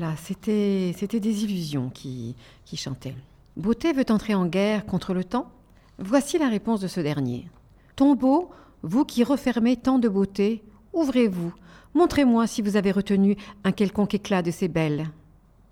Voilà, 0.00 0.16
c'était 0.16 1.20
des 1.20 1.44
illusions 1.44 1.90
qui, 1.90 2.34
chantaient. 2.74 3.14
Beauté 3.58 3.92
veut 3.92 4.06
entrer 4.08 4.34
en 4.34 4.46
guerre 4.46 4.86
contre 4.86 5.12
le 5.12 5.24
temps 5.24 5.50
Voici 5.98 6.38
la 6.38 6.48
réponse 6.48 6.80
de 6.80 6.88
ce 6.88 7.00
dernier. 7.00 7.50
Tombeau, 7.96 8.48
vous 8.82 9.04
qui 9.04 9.24
refermez 9.24 9.76
tant 9.76 9.98
de 9.98 10.08
beauté, 10.08 10.64
ouvrez-vous, 10.94 11.52
montrez-moi 11.92 12.46
si 12.46 12.62
vous 12.62 12.76
avez 12.76 12.92
retenu 12.92 13.36
un 13.62 13.72
quelconque 13.72 14.14
éclat 14.14 14.40
de 14.40 14.50
ces 14.50 14.68
belles. 14.68 15.10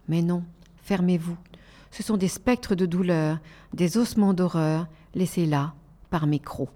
Mais 0.09 0.21
non, 0.21 0.45
fermez-vous. 0.83 1.39
Ce 1.91 2.03
sont 2.03 2.19
des 2.19 2.29
spectres 2.29 2.75
de 2.75 2.85
douleur, 2.85 3.39
des 3.73 3.97
ossements 3.97 4.35
d'horreur, 4.35 4.89
laissés 5.15 5.47
là 5.47 5.73
par 6.11 6.27
mes 6.27 6.41
crocs. 6.41 6.69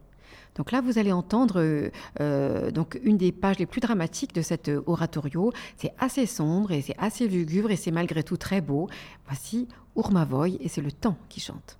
Donc 0.57 0.73
là, 0.73 0.81
vous 0.81 0.99
allez 0.99 1.12
entendre 1.12 1.61
euh, 1.61 1.91
euh, 2.21 2.71
donc 2.71 2.99
une 3.03 3.17
des 3.17 3.33
pages 3.33 3.59
les 3.59 3.67
plus 3.67 3.81
dramatiques 3.81 4.35
de 4.35 4.43
cet 4.43 4.69
euh, 4.69 4.83
oratorio. 4.87 5.53
C'est 5.77 5.95
assez 5.99 6.27
sombre 6.27 6.73
et 6.73 6.83
c'est 6.83 6.97
assez 6.99 7.29
lugubre 7.29 7.71
et 7.71 7.77
c'est 7.77 7.91
malgré 7.91 8.23
tout 8.23 8.37
très 8.37 8.61
beau. 8.61 8.88
Voici 9.27 9.69
Urmavoy 9.97 10.59
et 10.61 10.69
c'est 10.69 10.83
le 10.83 10.93
temps 10.93 11.17
qui 11.29 11.41
chante. 11.41 11.79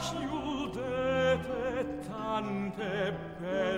chiudete 0.00 1.74
tante 2.08 3.12
belle 3.40 3.75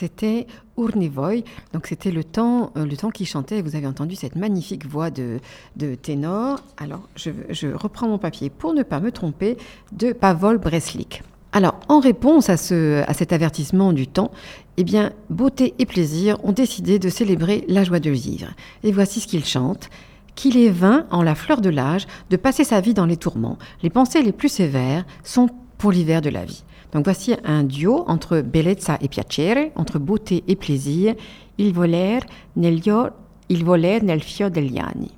c'était 0.00 0.46
Urnivoy. 0.78 1.44
Donc 1.74 1.86
c'était 1.86 2.10
le 2.10 2.24
temps, 2.24 2.72
euh, 2.76 2.86
le 2.86 2.96
temps 2.96 3.10
qui 3.10 3.26
chantait. 3.26 3.60
Vous 3.60 3.76
avez 3.76 3.86
entendu 3.86 4.16
cette 4.16 4.34
magnifique 4.34 4.86
voix 4.86 5.10
de, 5.10 5.40
ténor. 6.02 6.60
Alors 6.78 7.08
je, 7.16 7.66
reprends 7.74 8.08
mon 8.08 8.18
papier 8.18 8.50
pour 8.50 8.72
ne 8.72 8.82
pas 8.82 9.00
me 9.00 9.12
tromper 9.12 9.56
de 9.92 10.12
Pavol 10.12 10.58
Breslik. 10.58 11.22
Alors 11.52 11.78
en 11.88 12.00
réponse 12.00 12.48
à, 12.48 12.56
ce, 12.56 13.02
à 13.06 13.12
cet 13.12 13.32
avertissement 13.32 13.92
du 13.92 14.06
temps, 14.06 14.30
eh 14.76 14.84
bien 14.84 15.12
beauté 15.28 15.74
et 15.78 15.86
plaisir 15.86 16.42
ont 16.44 16.52
décidé 16.52 16.98
de 16.98 17.08
célébrer 17.08 17.64
la 17.68 17.84
joie 17.84 18.00
de 18.00 18.10
vivre. 18.10 18.48
Et 18.82 18.92
voici 18.92 19.20
ce 19.20 19.26
qu'ils 19.26 19.44
chantent 19.44 19.90
qu'il 20.36 20.56
est 20.56 20.70
vain, 20.70 21.06
en 21.10 21.22
la 21.22 21.34
fleur 21.34 21.60
de 21.60 21.68
l'âge, 21.68 22.06
de 22.30 22.36
passer 22.36 22.64
sa 22.64 22.80
vie 22.80 22.94
dans 22.94 23.04
les 23.04 23.18
tourments. 23.18 23.58
Les 23.82 23.90
pensées 23.90 24.22
les 24.22 24.32
plus 24.32 24.48
sévères 24.48 25.04
sont 25.22 25.50
pour 25.76 25.92
l'hiver 25.92 26.22
de 26.22 26.30
la 26.30 26.44
vie. 26.46 26.62
Donc 26.92 27.04
voici 27.04 27.34
un 27.44 27.62
duo 27.62 28.04
entre 28.08 28.40
bellezza 28.40 28.98
et 29.00 29.08
piacere, 29.08 29.70
entre 29.76 29.98
beauté 29.98 30.42
et 30.48 30.56
plaisir. 30.56 31.14
Il 31.58 31.72
voler 31.72 32.20
nel, 32.56 32.80
il 33.48 33.64
degli 34.50 34.78
anni. 34.78 35.10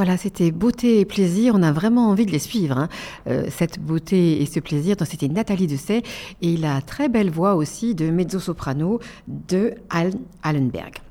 Voilà, 0.00 0.16
c'était 0.16 0.50
beauté 0.50 1.00
et 1.00 1.04
plaisir. 1.04 1.52
On 1.54 1.62
a 1.62 1.72
vraiment 1.72 2.08
envie 2.08 2.24
de 2.24 2.30
les 2.30 2.38
suivre, 2.38 2.78
hein. 2.78 2.88
euh, 3.26 3.44
cette 3.50 3.78
beauté 3.78 4.40
et 4.40 4.46
ce 4.46 4.58
plaisir. 4.58 4.96
Donc, 4.96 5.08
c'était 5.08 5.28
Nathalie 5.28 5.66
Dessay 5.66 6.02
et 6.40 6.56
la 6.56 6.80
très 6.80 7.10
belle 7.10 7.28
voix 7.28 7.54
aussi 7.54 7.94
de 7.94 8.08
mezzo-soprano 8.08 8.98
de 9.28 9.74
Al 9.90 10.12
Allenberg. 10.42 11.02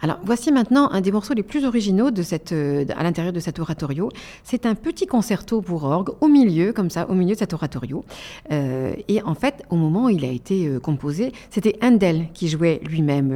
Alors 0.00 0.18
voici 0.22 0.52
maintenant 0.52 0.90
un 0.90 1.00
des 1.00 1.10
morceaux 1.10 1.34
les 1.34 1.42
plus 1.42 1.64
originaux 1.64 2.12
de 2.12 2.22
cette, 2.22 2.52
euh, 2.52 2.84
à 2.96 3.02
l'intérieur 3.02 3.32
de 3.32 3.40
cet 3.40 3.58
oratorio. 3.58 4.10
C'est 4.44 4.64
un 4.64 4.76
petit 4.76 5.06
concerto 5.06 5.60
pour 5.60 5.84
orgue 5.84 6.10
au 6.20 6.28
milieu, 6.28 6.72
comme 6.72 6.88
ça, 6.88 7.08
au 7.10 7.14
milieu 7.14 7.34
de 7.34 7.38
cet 7.38 7.52
oratorio. 7.52 8.04
Euh, 8.52 8.92
et 9.08 9.22
en 9.22 9.34
fait, 9.34 9.64
au 9.70 9.76
moment 9.76 10.04
où 10.04 10.10
il 10.10 10.24
a 10.24 10.30
été 10.30 10.68
euh, 10.68 10.78
composé, 10.78 11.32
c'était 11.50 11.76
Handel 11.82 12.28
qui 12.32 12.48
jouait 12.48 12.80
lui-même 12.84 13.30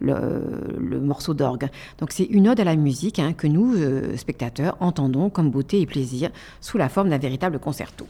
le, 0.00 1.00
morceau 1.00 1.32
d'orgue. 1.32 1.68
Donc 1.98 2.10
c'est 2.12 2.24
une 2.24 2.48
ode 2.48 2.58
à 2.58 2.64
la 2.64 2.76
musique 2.76 3.18
hein, 3.18 3.32
que 3.32 3.46
nous, 3.46 3.76
spectateurs, 4.16 4.76
entendons 4.80 5.30
comme 5.30 5.50
beauté 5.50 5.80
et 5.80 5.86
plaisir 5.86 6.30
sous 6.60 6.76
la 6.76 6.88
forme 6.88 7.08
d'un 7.08 7.18
véritable 7.18 7.58
concerto. 7.58 8.06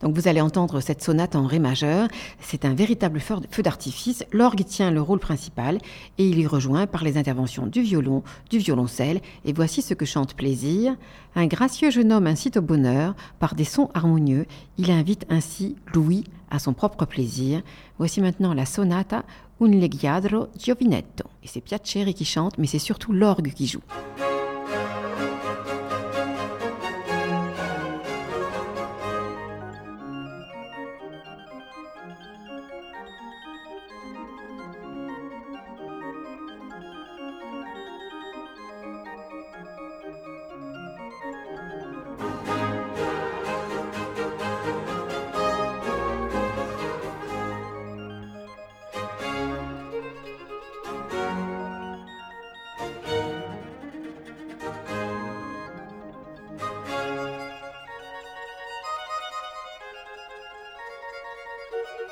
Donc 0.00 0.14
vous 0.14 0.28
allez 0.28 0.40
entendre 0.40 0.80
cette 0.80 1.02
sonate 1.02 1.34
en 1.34 1.46
ré 1.46 1.58
majeur. 1.58 2.08
C'est 2.40 2.64
un 2.64 2.74
véritable 2.74 3.20
feu 3.20 3.62
d'artifice. 3.62 4.24
L'orgue 4.32 4.64
tient 4.64 4.90
le 4.90 5.00
rôle 5.00 5.18
principal 5.18 5.78
et 6.18 6.28
il 6.28 6.40
est 6.40 6.46
rejoint 6.46 6.86
par 6.86 7.04
les 7.04 7.16
interventions 7.16 7.66
du 7.66 7.82
violon, 7.82 8.22
du 8.50 8.58
violoncelle. 8.58 9.20
Et 9.44 9.52
voici 9.52 9.82
ce 9.82 9.94
que 9.94 10.04
chante 10.04 10.34
Plaisir. 10.34 10.96
Un 11.34 11.46
gracieux 11.46 11.90
jeune 11.90 12.12
homme 12.12 12.26
incite 12.26 12.58
au 12.58 12.62
bonheur 12.62 13.14
par 13.38 13.54
des 13.54 13.64
sons 13.64 13.90
harmonieux. 13.94 14.46
Il 14.76 14.90
invite 14.90 15.26
ainsi 15.30 15.76
Louis 15.94 16.24
à 16.50 16.58
son 16.58 16.72
propre 16.72 17.04
plaisir. 17.04 17.62
Voici 17.98 18.20
maintenant 18.20 18.54
la 18.54 18.66
sonata 18.66 19.24
Un 19.60 19.68
leggiadro 19.68 20.48
giovinetto. 20.56 21.24
Et 21.42 21.48
c'est 21.48 21.60
Piacere 21.60 22.14
qui 22.14 22.24
chante, 22.24 22.56
mais 22.58 22.66
c'est 22.66 22.78
surtout 22.78 23.12
l'orgue 23.12 23.52
qui 23.52 23.66
joue. 23.66 23.82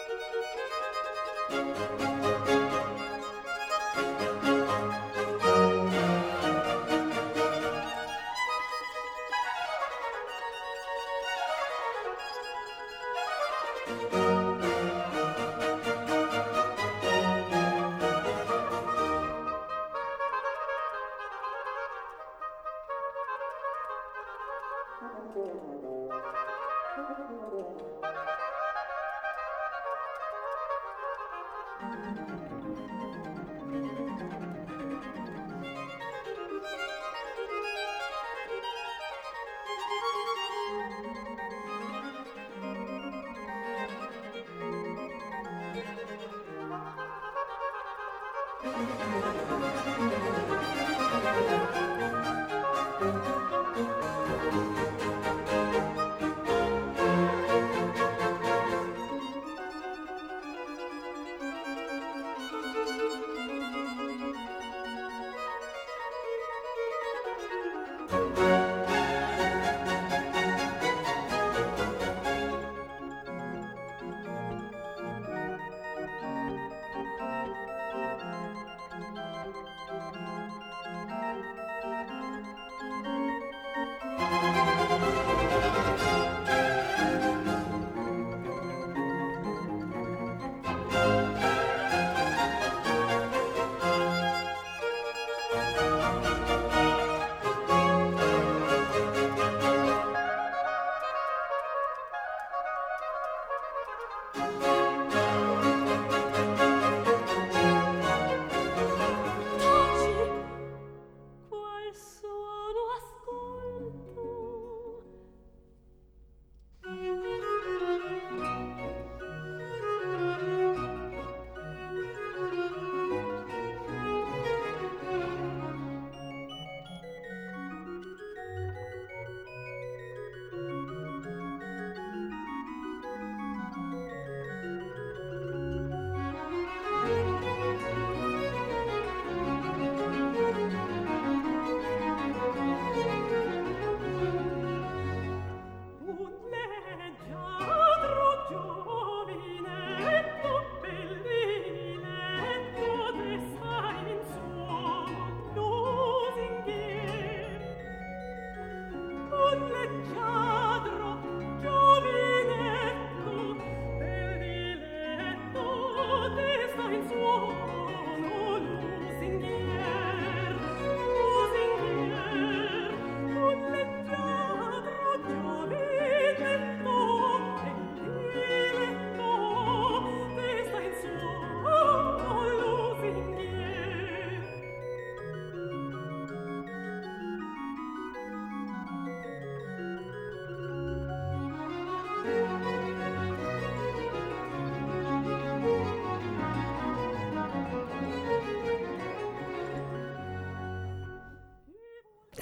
Thank 0.09 0.21
you. 4.21 4.36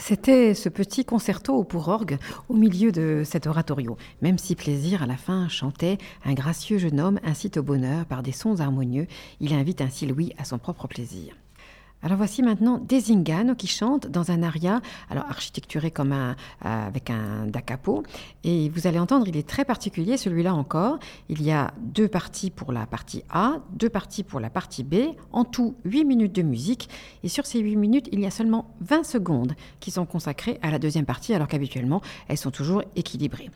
C'était 0.06 0.52
ce 0.52 0.68
petit 0.68 1.06
concerto 1.06 1.64
pour 1.64 1.88
orgue 1.88 2.18
au 2.50 2.54
milieu 2.54 2.92
de 2.92 3.22
cet 3.24 3.46
oratorio. 3.46 3.96
Même 4.20 4.36
si 4.36 4.54
Plaisir, 4.54 5.02
à 5.02 5.06
la 5.06 5.16
fin, 5.16 5.48
chantait 5.48 5.96
Un 6.26 6.34
gracieux 6.34 6.76
jeune 6.76 7.00
homme 7.00 7.18
incite 7.24 7.56
au 7.56 7.62
bonheur 7.62 8.04
par 8.04 8.22
des 8.22 8.30
sons 8.30 8.60
harmonieux, 8.60 9.06
il 9.40 9.54
invite 9.54 9.80
ainsi 9.80 10.04
Louis 10.04 10.34
à 10.36 10.44
son 10.44 10.58
propre 10.58 10.88
plaisir. 10.88 11.32
Alors 12.04 12.18
voici 12.18 12.42
maintenant 12.42 12.76
Desingano 12.76 13.54
qui 13.54 13.66
chante 13.66 14.08
dans 14.08 14.30
un 14.30 14.42
aria, 14.42 14.82
alors 15.08 15.24
architecturé 15.24 15.90
comme 15.90 16.12
un, 16.12 16.32
euh, 16.66 16.86
avec 16.86 17.08
un 17.08 17.46
da 17.46 17.62
capo. 17.62 18.02
Et 18.44 18.68
vous 18.68 18.86
allez 18.86 18.98
entendre, 18.98 19.26
il 19.26 19.38
est 19.38 19.48
très 19.48 19.64
particulier 19.64 20.18
celui-là 20.18 20.54
encore. 20.54 20.98
Il 21.30 21.42
y 21.42 21.50
a 21.50 21.72
deux 21.78 22.06
parties 22.06 22.50
pour 22.50 22.72
la 22.72 22.84
partie 22.84 23.22
A, 23.30 23.60
deux 23.72 23.88
parties 23.88 24.22
pour 24.22 24.38
la 24.38 24.50
partie 24.50 24.84
B, 24.84 25.14
en 25.32 25.44
tout 25.44 25.76
8 25.86 26.04
minutes 26.04 26.34
de 26.34 26.42
musique. 26.42 26.90
Et 27.22 27.30
sur 27.30 27.46
ces 27.46 27.60
8 27.60 27.74
minutes, 27.76 28.10
il 28.12 28.20
y 28.20 28.26
a 28.26 28.30
seulement 28.30 28.74
20 28.82 29.02
secondes 29.02 29.54
qui 29.80 29.90
sont 29.90 30.04
consacrées 30.04 30.58
à 30.60 30.70
la 30.70 30.78
deuxième 30.78 31.06
partie, 31.06 31.32
alors 31.32 31.48
qu'habituellement, 31.48 32.02
elles 32.28 32.36
sont 32.36 32.50
toujours 32.50 32.82
équilibrées. 32.96 33.50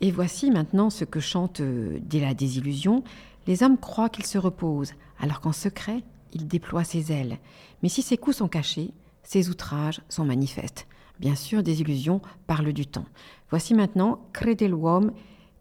Et 0.00 0.10
voici 0.10 0.50
maintenant 0.50 0.90
ce 0.90 1.04
que 1.04 1.20
chante 1.20 1.60
euh, 1.60 2.00
dès 2.02 2.18
la 2.18 2.34
désillusion. 2.34 3.04
Les 3.46 3.62
hommes 3.62 3.78
croient 3.78 4.08
qu'ils 4.08 4.26
se 4.26 4.38
reposent, 4.38 4.94
alors 5.20 5.40
qu'en 5.40 5.52
secret, 5.52 6.02
il 6.32 6.48
déploie 6.48 6.84
ses 6.84 7.12
ailes. 7.12 7.38
Mais 7.82 7.88
si 7.88 8.02
ses 8.02 8.16
coups 8.16 8.36
sont 8.36 8.48
cachés, 8.48 8.92
ses 9.22 9.48
outrages 9.48 10.00
sont 10.08 10.24
manifestes. 10.24 10.86
Bien 11.20 11.34
sûr, 11.34 11.62
des 11.62 11.80
illusions 11.80 12.20
parlent 12.46 12.72
du 12.72 12.86
temps. 12.86 13.06
Voici 13.50 13.74
maintenant 13.74 14.20
Crede 14.32 14.62
l'uomo 14.62 15.12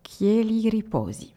qui 0.03 0.69
riposi. 0.69 1.35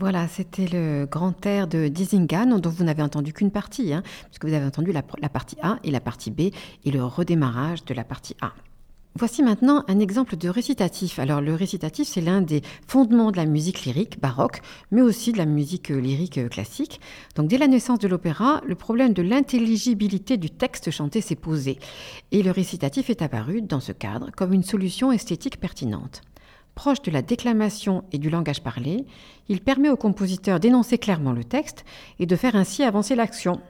Voilà, 0.00 0.28
c'était 0.28 0.66
le 0.66 1.04
grand 1.04 1.44
air 1.44 1.68
de 1.68 1.88
Dizingan, 1.88 2.58
dont 2.58 2.70
vous 2.70 2.84
n'avez 2.84 3.02
entendu 3.02 3.34
qu'une 3.34 3.50
partie, 3.50 3.92
hein, 3.92 4.02
puisque 4.30 4.46
vous 4.46 4.54
avez 4.54 4.64
entendu 4.64 4.92
la, 4.92 5.02
partie 5.02 5.58
A 5.60 5.78
et 5.84 5.90
la 5.90 6.00
partie 6.00 6.30
B, 6.30 6.40
et 6.86 6.90
le 6.90 7.04
redémarrage 7.04 7.84
de 7.84 7.92
la 7.92 8.02
partie 8.02 8.34
A. 8.40 8.54
Voici 9.14 9.42
maintenant 9.42 9.84
un 9.88 9.98
exemple 9.98 10.38
de 10.38 10.48
récitatif. 10.48 11.18
Alors 11.18 11.42
le 11.42 11.54
récitatif, 11.54 12.08
c'est 12.08 12.22
l'un 12.22 12.40
des 12.40 12.62
fondements 12.88 13.30
de 13.30 13.36
la 13.36 13.44
musique 13.44 13.84
lyrique 13.84 14.18
baroque, 14.18 14.62
mais 14.90 15.02
aussi 15.02 15.32
de 15.32 15.38
la 15.38 15.44
musique 15.44 15.90
lyrique 15.90 16.48
classique. 16.48 16.98
Donc 17.36 17.48
dès 17.48 17.58
la 17.58 17.68
naissance 17.68 17.98
de 17.98 18.08
l'opéra, 18.08 18.62
le 18.66 18.76
problème 18.76 19.12
de 19.12 19.20
l'intelligibilité 19.20 20.38
du 20.38 20.48
texte 20.48 20.90
chanté 20.90 21.20
s'est 21.20 21.36
posé, 21.36 21.78
et 22.32 22.42
le 22.42 22.52
récitatif 22.52 23.10
est 23.10 23.20
apparu 23.20 23.60
dans 23.60 23.80
ce 23.80 23.92
cadre 23.92 24.30
comme 24.34 24.54
une 24.54 24.64
solution 24.64 25.12
esthétique 25.12 25.60
pertinente. 25.60 26.22
Proche 26.74 27.02
de 27.02 27.10
la 27.10 27.22
déclamation 27.22 28.04
et 28.12 28.18
du 28.18 28.30
langage 28.30 28.62
parlé, 28.62 29.04
il 29.48 29.60
permet 29.60 29.90
au 29.90 29.96
compositeur 29.96 30.60
d'énoncer 30.60 30.98
clairement 30.98 31.32
le 31.32 31.44
texte 31.44 31.84
et 32.18 32.26
de 32.26 32.36
faire 32.36 32.56
ainsi 32.56 32.82
avancer 32.82 33.14
l'action. 33.14 33.60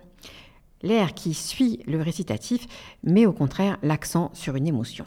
L'air 0.83 1.15
qui 1.15 1.35
suit 1.35 1.81
le 1.87 2.01
récitatif 2.01 2.67
met 3.03 3.27
au 3.27 3.33
contraire 3.33 3.79
l'accent 3.83 4.31
sur 4.33 4.57
une 4.57 4.67
émotion. 4.67 5.05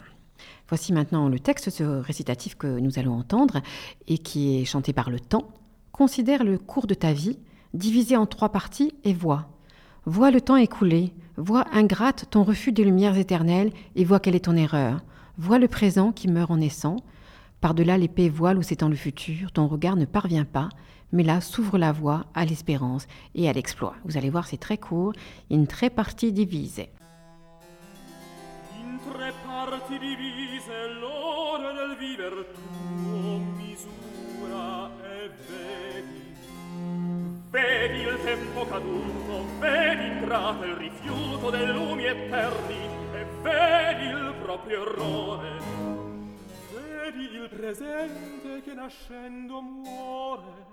Voici 0.68 0.92
maintenant 0.92 1.28
le 1.28 1.38
texte 1.38 1.70
ce 1.70 1.82
récitatif 1.82 2.56
que 2.56 2.78
nous 2.78 2.98
allons 2.98 3.14
entendre 3.14 3.60
et 4.06 4.18
qui 4.18 4.60
est 4.60 4.64
chanté 4.64 4.92
par 4.92 5.10
le 5.10 5.20
temps. 5.20 5.48
Considère 5.92 6.44
le 6.44 6.58
cours 6.58 6.86
de 6.86 6.94
ta 6.94 7.12
vie, 7.12 7.38
divisé 7.74 8.16
en 8.16 8.26
trois 8.26 8.50
parties, 8.50 8.94
et 9.04 9.12
vois. 9.12 9.48
Vois 10.06 10.30
le 10.30 10.40
temps 10.40 10.56
écoulé, 10.56 11.12
vois 11.36 11.66
ingrate 11.72 12.26
ton 12.30 12.42
refus 12.42 12.72
des 12.72 12.84
lumières 12.84 13.16
éternelles 13.16 13.72
et 13.96 14.04
vois 14.04 14.20
quelle 14.20 14.34
est 14.34 14.44
ton 14.44 14.56
erreur. 14.56 15.02
Vois 15.38 15.58
le 15.58 15.68
présent 15.68 16.12
qui 16.12 16.28
meurt 16.28 16.50
en 16.50 16.58
naissant, 16.58 16.96
par-delà 17.64 17.96
l'épais 17.96 18.28
voile 18.28 18.58
où 18.58 18.62
s'étend 18.62 18.90
le 18.90 18.94
futur, 18.94 19.50
ton 19.50 19.68
regard 19.68 19.96
ne 19.96 20.04
parvient 20.04 20.44
pas, 20.44 20.68
mais 21.12 21.22
là 21.22 21.40
s'ouvre 21.40 21.78
la 21.78 21.92
voie 21.92 22.26
à 22.34 22.44
l'espérance 22.44 23.06
et 23.34 23.48
à 23.48 23.54
l'exploit. 23.54 23.94
Vous 24.04 24.18
allez 24.18 24.28
voir, 24.28 24.46
c'est 24.46 24.58
très 24.58 24.76
court, 24.76 25.14
in 25.50 25.64
tre 25.64 25.88
parti 25.88 26.30
divise. 26.30 26.80
In 28.78 28.98
tre 29.10 29.32
parti 29.46 29.98
divise 29.98 30.76
l'ora 31.00 31.72
del 31.72 31.96
viver 31.96 32.44
tuo 32.52 33.38
misura 33.56 34.90
e 35.02 35.30
vedi 35.48 36.34
Vedi 37.50 38.00
il 38.02 38.18
tempo 38.26 38.66
caduto, 38.66 39.46
vedi 39.58 40.18
ingrato 40.18 40.64
il 40.66 40.74
rifiuto 40.74 41.48
dei 41.48 41.66
lumi 41.72 42.04
eterni 42.04 42.80
e 43.14 43.26
vedi 43.42 44.04
il 44.04 44.34
proprio 44.42 44.82
errore 44.82 45.93
vedi 47.14 47.36
il 47.36 47.48
presente 47.48 48.60
che 48.62 48.74
nascendo 48.74 49.60
muore. 49.60 50.72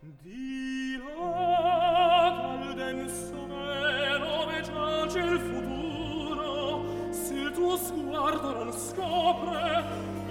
Di 0.00 0.98
là 0.98 2.58
dal 2.64 2.74
denso 2.74 3.46
velo 3.46 4.46
ve 4.46 4.62
giace 4.62 5.18
il 5.18 5.38
futuro. 5.38 7.12
Se 7.12 7.34
il 7.34 7.52
tuo 7.52 7.76
sguardo 7.76 8.64
non 8.64 8.72
scopre 8.72 9.84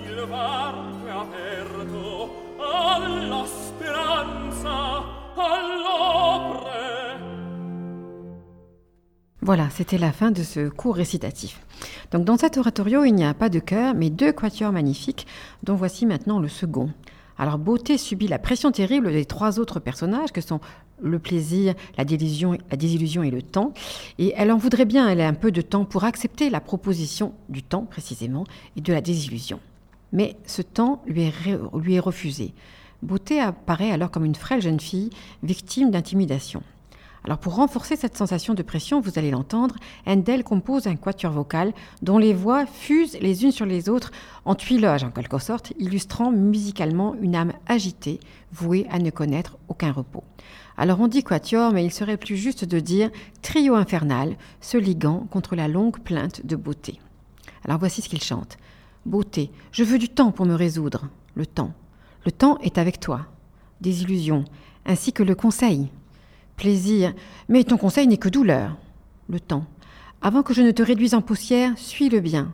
il 0.03 0.25
varco 0.25 1.05
è 1.05 1.11
aperto 1.11 2.55
alla 2.57 3.45
speranza 3.45 5.03
all'opre. 5.35 6.71
Voilà, 9.43 9.71
c'était 9.71 9.97
la 9.97 10.11
fin 10.11 10.29
de 10.29 10.43
ce 10.43 10.69
cours 10.69 10.95
récitatif. 10.95 11.65
Donc 12.11 12.25
dans 12.25 12.37
cet 12.37 12.57
oratorio, 12.57 13.05
il 13.05 13.15
n'y 13.15 13.25
a 13.25 13.33
pas 13.33 13.49
de 13.49 13.57
chœur, 13.57 13.95
mais 13.95 14.11
deux 14.11 14.31
quatuors 14.31 14.71
magnifiques, 14.71 15.25
dont 15.63 15.73
voici 15.73 16.05
maintenant 16.05 16.39
le 16.39 16.47
second. 16.47 16.91
Alors 17.39 17.57
Beauté 17.57 17.97
subit 17.97 18.27
la 18.27 18.37
pression 18.37 18.71
terrible 18.71 19.11
des 19.11 19.25
trois 19.25 19.59
autres 19.59 19.79
personnages 19.79 20.31
que 20.31 20.41
sont 20.41 20.59
le 21.01 21.17
plaisir, 21.17 21.73
la 21.97 22.05
désillusion, 22.05 23.23
et 23.23 23.31
le 23.31 23.41
temps. 23.41 23.73
Et 24.19 24.31
elle 24.37 24.51
en 24.51 24.57
voudrait 24.57 24.85
bien, 24.85 25.09
elle 25.09 25.21
a 25.21 25.27
un 25.27 25.33
peu 25.33 25.51
de 25.51 25.61
temps 25.61 25.85
pour 25.85 26.03
accepter 26.03 26.51
la 26.51 26.61
proposition 26.61 27.33
du 27.49 27.63
temps 27.63 27.85
précisément 27.85 28.43
et 28.75 28.81
de 28.81 28.93
la 28.93 29.01
désillusion. 29.01 29.59
Mais 30.11 30.35
ce 30.45 30.61
temps 30.61 31.01
lui 31.07 31.23
est 31.95 31.99
refusé. 31.99 32.53
Beauté 33.01 33.39
apparaît 33.39 33.89
alors 33.89 34.11
comme 34.11 34.25
une 34.25 34.35
frêle 34.35 34.61
jeune 34.61 34.79
fille 34.79 35.09
victime 35.41 35.89
d'intimidation. 35.89 36.61
Alors 37.23 37.37
pour 37.37 37.55
renforcer 37.55 37.95
cette 37.95 38.17
sensation 38.17 38.55
de 38.55 38.63
pression, 38.63 38.99
vous 38.99 39.19
allez 39.19 39.29
l'entendre, 39.29 39.75
Handel 40.07 40.43
compose 40.43 40.87
un 40.87 40.95
quatuor 40.95 41.31
vocal 41.31 41.71
dont 42.01 42.17
les 42.17 42.33
voix 42.33 42.65
fusent 42.65 43.17
les 43.21 43.43
unes 43.43 43.51
sur 43.51 43.67
les 43.67 43.89
autres 43.89 44.11
en 44.43 44.55
tuilage 44.55 45.03
en 45.03 45.11
quelque 45.11 45.37
sorte, 45.37 45.71
illustrant 45.77 46.31
musicalement 46.31 47.15
une 47.21 47.35
âme 47.35 47.53
agitée, 47.67 48.19
vouée 48.51 48.87
à 48.89 48.97
ne 48.97 49.11
connaître 49.11 49.57
aucun 49.67 49.91
repos. 49.91 50.23
Alors 50.77 50.99
on 50.99 51.07
dit 51.07 51.23
quatuor, 51.23 51.71
mais 51.71 51.85
il 51.85 51.91
serait 51.91 52.17
plus 52.17 52.37
juste 52.37 52.65
de 52.65 52.79
dire 52.79 53.11
trio 53.43 53.75
infernal, 53.75 54.35
se 54.59 54.77
liguant 54.77 55.27
contre 55.29 55.55
la 55.55 55.67
longue 55.67 55.99
plainte 55.99 56.43
de 56.43 56.55
beauté. 56.55 56.99
Alors 57.65 57.77
voici 57.77 58.01
ce 58.01 58.09
qu'il 58.09 58.23
chante. 58.23 58.57
Beauté, 59.05 59.51
je 59.71 59.83
veux 59.83 59.99
du 59.99 60.09
temps 60.09 60.31
pour 60.31 60.47
me 60.47 60.55
résoudre. 60.55 61.07
Le 61.35 61.45
temps. 61.45 61.73
Le 62.25 62.31
temps 62.31 62.57
est 62.59 62.79
avec 62.79 62.99
toi. 62.99 63.27
Des 63.79 64.01
illusions, 64.01 64.43
ainsi 64.85 65.13
que 65.13 65.23
le 65.23 65.35
conseil, 65.35 65.89
Plaisir. 66.61 67.15
Mais 67.49 67.63
ton 67.63 67.75
conseil 67.75 68.05
n'est 68.05 68.17
que 68.17 68.29
douleur. 68.29 68.77
Le 69.27 69.39
temps. 69.39 69.65
Avant 70.21 70.43
que 70.43 70.53
je 70.53 70.61
ne 70.61 70.69
te 70.69 70.83
réduise 70.83 71.15
en 71.15 71.21
poussière, 71.23 71.75
suis 71.75 72.07
le 72.07 72.19
bien. 72.19 72.53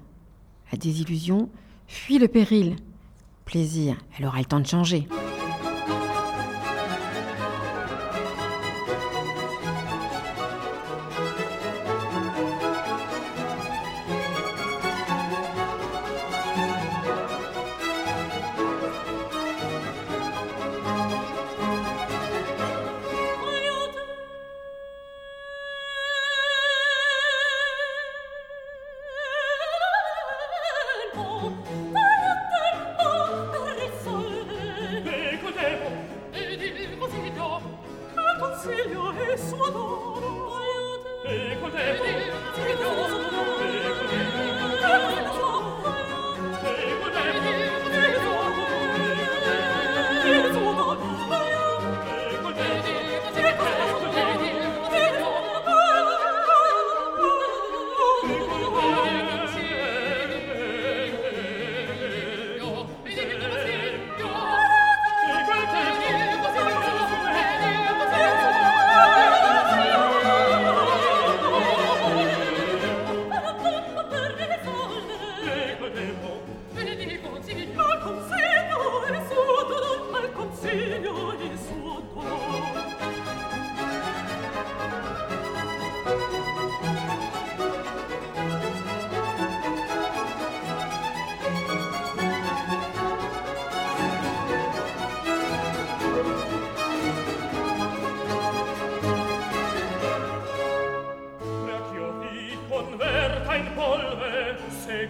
La 0.71 0.77
désillusion, 0.77 1.49
fuis 1.87 2.17
le 2.17 2.29
péril. 2.29 2.77
Plaisir. 3.43 3.97
Elle 4.17 4.25
aura 4.25 4.39
le 4.39 4.45
temps 4.45 4.61
de 4.61 4.65
changer. 4.65 5.09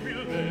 will 0.04 0.47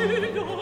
Voilà, 0.34 0.59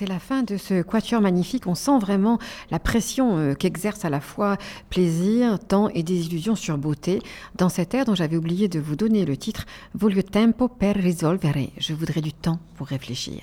c'était 0.00 0.12
la 0.14 0.18
fin 0.18 0.42
de 0.42 0.56
ce 0.56 0.80
quatuor 0.80 1.20
magnifique. 1.20 1.66
On 1.66 1.74
sent 1.74 1.98
vraiment 1.98 2.38
la 2.70 2.78
pression 2.78 3.36
euh, 3.36 3.52
qu'exerce 3.52 4.06
à 4.06 4.08
la 4.08 4.20
fois 4.20 4.56
plaisir, 4.88 5.58
temps 5.58 5.90
et 5.90 6.02
désillusion 6.02 6.56
sur 6.56 6.78
beauté 6.78 7.20
dans 7.56 7.68
cet 7.68 7.92
air 7.92 8.06
dont 8.06 8.14
j'avais 8.14 8.38
oublié 8.38 8.66
de 8.68 8.80
vous 8.80 8.96
donner 8.96 9.26
le 9.26 9.36
titre 9.36 9.66
Voglio 9.94 10.22
tempo 10.22 10.68
per 10.68 10.92
risolvere. 10.92 11.68
Je 11.76 11.92
voudrais 11.92 12.22
du 12.22 12.32
temps 12.32 12.60
pour 12.76 12.86
réfléchir. 12.86 13.42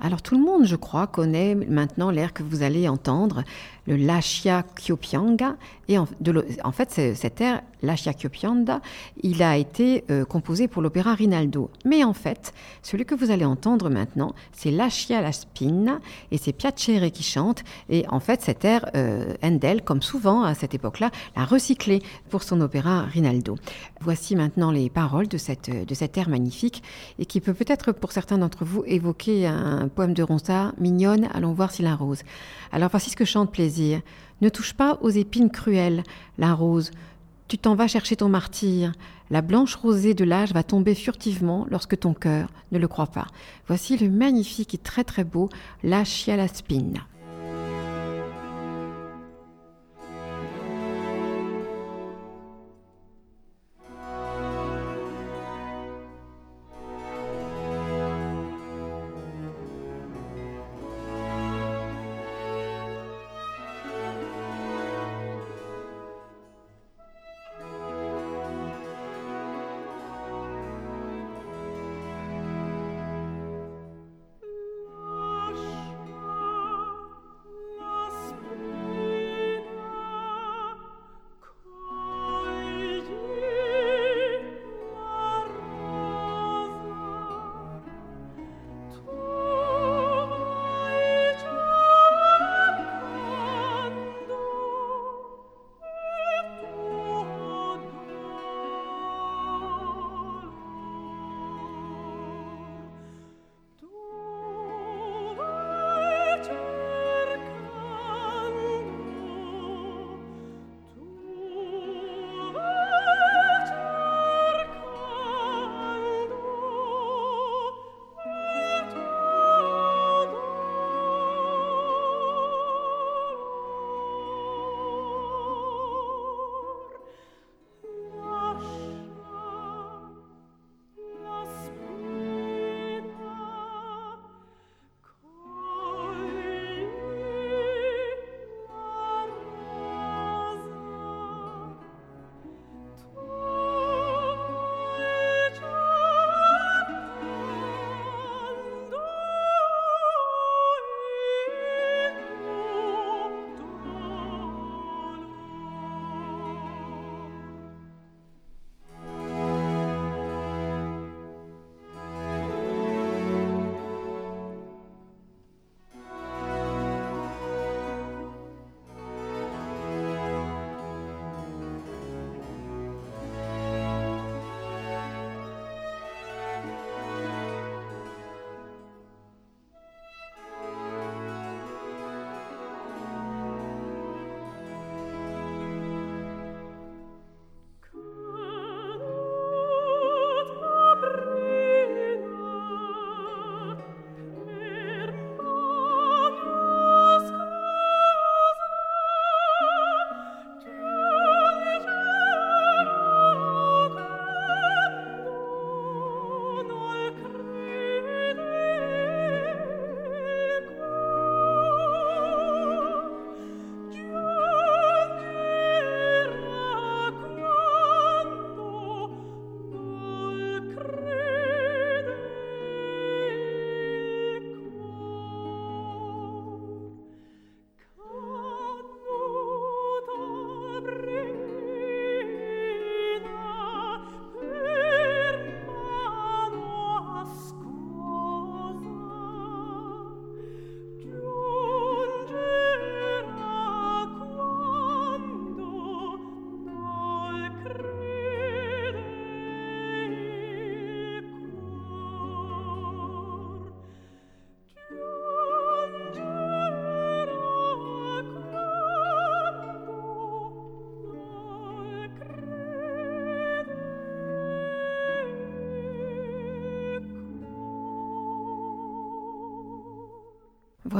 Alors 0.00 0.22
tout 0.22 0.38
le 0.38 0.44
monde, 0.44 0.66
je 0.66 0.76
crois, 0.76 1.08
connaît 1.08 1.56
maintenant 1.56 2.12
l'air 2.12 2.32
que 2.32 2.44
vous 2.44 2.62
allez 2.62 2.88
entendre, 2.88 3.42
le 3.88 3.96
Lashia 3.96 4.64
Kyopianga. 4.76 5.56
Et 5.90 5.96
en, 5.98 6.06
fait, 6.72 7.14
cet 7.14 7.40
air, 7.40 7.62
Lashia 7.82 8.12
Kyopianda, 8.12 8.82
il 9.22 9.42
a 9.42 9.56
été 9.56 10.04
euh, 10.10 10.26
composé 10.26 10.68
pour 10.68 10.82
l'opéra 10.82 11.14
Rinaldo. 11.14 11.70
Mais 11.86 12.04
en 12.04 12.12
fait, 12.12 12.52
celui 12.82 13.06
que 13.06 13.14
vous 13.14 13.30
allez 13.30 13.46
entendre 13.46 13.88
maintenant, 13.88 14.34
c'est 14.52 14.70
Lashia 14.70 15.22
la 15.22 15.32
Spina 15.32 16.00
et 16.30 16.36
c'est 16.36 16.52
Piacere 16.52 17.10
qui 17.10 17.22
chante. 17.22 17.64
Et 17.88 18.04
en 18.10 18.20
fait, 18.20 18.42
cet 18.42 18.66
air, 18.66 18.90
euh, 18.94 19.32
Handel, 19.42 19.80
comme 19.80 20.02
souvent 20.02 20.42
à 20.42 20.54
cette 20.54 20.74
époque-là, 20.74 21.10
l'a 21.34 21.46
recyclé 21.46 22.02
pour 22.28 22.42
son 22.42 22.60
opéra 22.60 23.04
Rinaldo. 23.04 23.56
Voici 24.02 24.36
maintenant 24.36 24.70
les 24.70 24.90
paroles 24.90 25.28
de, 25.28 25.38
cette, 25.38 25.70
de 25.70 25.94
cet 25.94 26.18
air 26.18 26.28
magnifique 26.28 26.82
et 27.18 27.24
qui 27.24 27.40
peut 27.40 27.54
peut-être 27.54 27.92
pour 27.92 28.12
certains 28.12 28.36
d'entre 28.36 28.66
vous 28.66 28.84
évoquer 28.86 29.46
un 29.46 29.88
poème 29.88 30.12
de 30.12 30.22
Ronsard, 30.22 30.74
Mignonne, 30.78 31.30
allons 31.32 31.54
voir 31.54 31.70
s'il 31.70 31.86
a 31.86 31.96
rose. 31.96 32.20
Alors 32.72 32.90
voici 32.90 33.08
ce 33.08 33.16
que 33.16 33.24
chante 33.24 33.50
Plaisir. 33.50 33.77
Ne 34.40 34.48
touche 34.48 34.74
pas 34.74 34.98
aux 35.00 35.10
épines 35.10 35.50
cruelles, 35.50 36.02
la 36.38 36.54
rose. 36.54 36.90
Tu 37.48 37.58
t'en 37.58 37.74
vas 37.74 37.88
chercher 37.88 38.16
ton 38.16 38.28
martyr. 38.28 38.92
La 39.30 39.42
blanche 39.42 39.74
rosée 39.74 40.14
de 40.14 40.24
l'âge 40.24 40.52
va 40.52 40.62
tomber 40.62 40.94
furtivement 40.94 41.66
lorsque 41.70 41.98
ton 41.98 42.14
cœur 42.14 42.48
ne 42.72 42.78
le 42.78 42.88
croit 42.88 43.06
pas. 43.06 43.26
Voici 43.66 43.96
le 43.96 44.10
magnifique 44.10 44.74
et 44.74 44.78
très 44.78 45.04
très 45.04 45.24
beau 45.24 45.48
La 45.82 46.04
Chialaspina. 46.04 47.00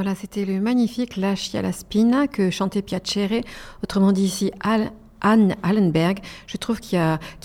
Voilà, 0.01 0.15
c'était 0.15 0.45
le 0.45 0.61
magnifique 0.61 1.17
La 1.17 1.35
Scia 1.35 1.73
Spina 1.73 2.27
que 2.27 2.51
chantait 2.51 2.81
Piacere, 2.81 3.43
autrement 3.83 4.13
dit 4.13 4.23
ici 4.23 4.49
Anne 4.61 5.55
Allenberg. 5.61 6.19
Je 6.47 6.55
trouve 6.55 6.79
qu'il 6.79 6.97
y, 6.97 7.01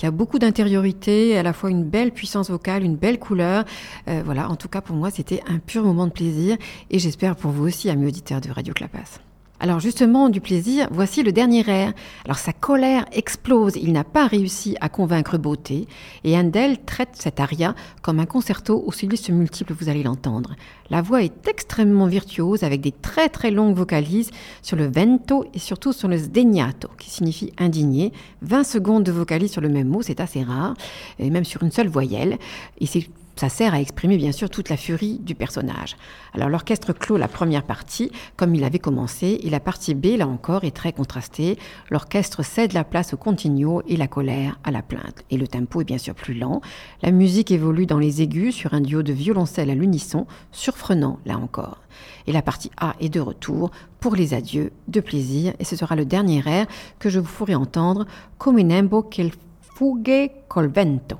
a, 0.06 0.10
beaucoup 0.12 0.38
d'intériorité, 0.38 1.36
à 1.36 1.42
la 1.42 1.52
fois 1.52 1.70
une 1.70 1.82
belle 1.82 2.12
puissance 2.12 2.50
vocale, 2.50 2.84
une 2.84 2.94
belle 2.94 3.18
couleur. 3.18 3.64
Euh, 4.06 4.22
voilà, 4.24 4.48
en 4.48 4.54
tout 4.54 4.68
cas 4.68 4.80
pour 4.80 4.94
moi, 4.94 5.10
c'était 5.10 5.42
un 5.48 5.58
pur 5.58 5.82
moment 5.82 6.06
de 6.06 6.12
plaisir 6.12 6.56
et 6.92 7.00
j'espère 7.00 7.34
pour 7.34 7.50
vous 7.50 7.66
aussi, 7.66 7.90
amis 7.90 8.06
auditeurs 8.06 8.40
de 8.40 8.52
Radio 8.52 8.72
Clapas. 8.72 9.18
Alors 9.64 9.80
justement, 9.80 10.28
du 10.28 10.42
plaisir, 10.42 10.88
voici 10.90 11.22
le 11.22 11.32
dernier 11.32 11.66
air. 11.66 11.94
Alors 12.26 12.36
sa 12.36 12.52
colère 12.52 13.06
explose, 13.12 13.76
il 13.76 13.92
n'a 13.92 14.04
pas 14.04 14.26
réussi 14.26 14.76
à 14.82 14.90
convaincre 14.90 15.38
Beauté, 15.38 15.88
et 16.22 16.36
Handel 16.36 16.84
traite 16.84 17.12
cet 17.14 17.40
aria 17.40 17.74
comme 18.02 18.20
un 18.20 18.26
concerto 18.26 18.84
aux 18.86 18.92
solistes 18.92 19.30
multiples, 19.30 19.72
vous 19.72 19.88
allez 19.88 20.02
l'entendre. 20.02 20.54
La 20.90 21.00
voix 21.00 21.22
est 21.22 21.48
extrêmement 21.48 22.08
virtuose, 22.08 22.62
avec 22.62 22.82
des 22.82 22.92
très 22.92 23.30
très 23.30 23.50
longues 23.50 23.74
vocalises 23.74 24.32
sur 24.60 24.76
le 24.76 24.86
vento 24.86 25.46
et 25.54 25.58
surtout 25.58 25.94
sur 25.94 26.08
le 26.08 26.18
sdegnato, 26.18 26.90
qui 26.98 27.08
signifie 27.08 27.50
indigné. 27.56 28.12
20 28.42 28.64
secondes 28.64 29.04
de 29.04 29.12
vocalise 29.12 29.50
sur 29.50 29.62
le 29.62 29.70
même 29.70 29.88
mot, 29.88 30.02
c'est 30.02 30.20
assez 30.20 30.42
rare, 30.42 30.74
et 31.18 31.30
même 31.30 31.46
sur 31.46 31.62
une 31.62 31.72
seule 31.72 31.88
voyelle, 31.88 32.36
et 32.80 32.84
c'est 32.84 33.08
ça 33.36 33.48
sert 33.48 33.74
à 33.74 33.80
exprimer 33.80 34.16
bien 34.16 34.32
sûr 34.32 34.48
toute 34.50 34.68
la 34.68 34.76
furie 34.76 35.18
du 35.18 35.34
personnage. 35.34 35.96
Alors 36.34 36.48
l'orchestre 36.48 36.92
clôt 36.92 37.16
la 37.16 37.28
première 37.28 37.64
partie 37.64 38.10
comme 38.36 38.54
il 38.54 38.64
avait 38.64 38.78
commencé 38.78 39.40
et 39.42 39.50
la 39.50 39.60
partie 39.60 39.94
B 39.94 40.16
là 40.16 40.26
encore 40.26 40.64
est 40.64 40.76
très 40.76 40.92
contrastée. 40.92 41.58
L'orchestre 41.90 42.42
cède 42.42 42.72
la 42.72 42.84
place 42.84 43.14
au 43.14 43.16
continuo 43.16 43.82
et 43.88 43.96
la 43.96 44.06
colère 44.06 44.58
à 44.64 44.70
la 44.70 44.82
plainte. 44.82 45.24
Et 45.30 45.36
le 45.36 45.48
tempo 45.48 45.80
est 45.80 45.84
bien 45.84 45.98
sûr 45.98 46.14
plus 46.14 46.34
lent. 46.34 46.60
La 47.02 47.10
musique 47.10 47.50
évolue 47.50 47.86
dans 47.86 47.98
les 47.98 48.22
aigus 48.22 48.54
sur 48.54 48.74
un 48.74 48.80
duo 48.80 49.02
de 49.02 49.12
violoncelle 49.12 49.70
à 49.70 49.74
l'unisson, 49.74 50.26
surprenant 50.52 51.18
là 51.26 51.38
encore. 51.38 51.78
Et 52.26 52.32
la 52.32 52.42
partie 52.42 52.70
A 52.76 52.94
est 53.00 53.08
de 53.08 53.20
retour 53.20 53.70
pour 54.00 54.16
les 54.16 54.34
adieux 54.34 54.72
de 54.88 55.00
plaisir 55.00 55.54
et 55.58 55.64
ce 55.64 55.76
sera 55.76 55.96
le 55.96 56.04
dernier 56.04 56.42
air 56.46 56.66
que 56.98 57.08
je 57.08 57.20
vous 57.20 57.26
ferai 57.26 57.54
entendre, 57.54 58.06
Cominembo 58.38 59.02
quel 59.02 59.30
fugge 59.60 60.30
col 60.48 60.68
vento. 60.68 61.18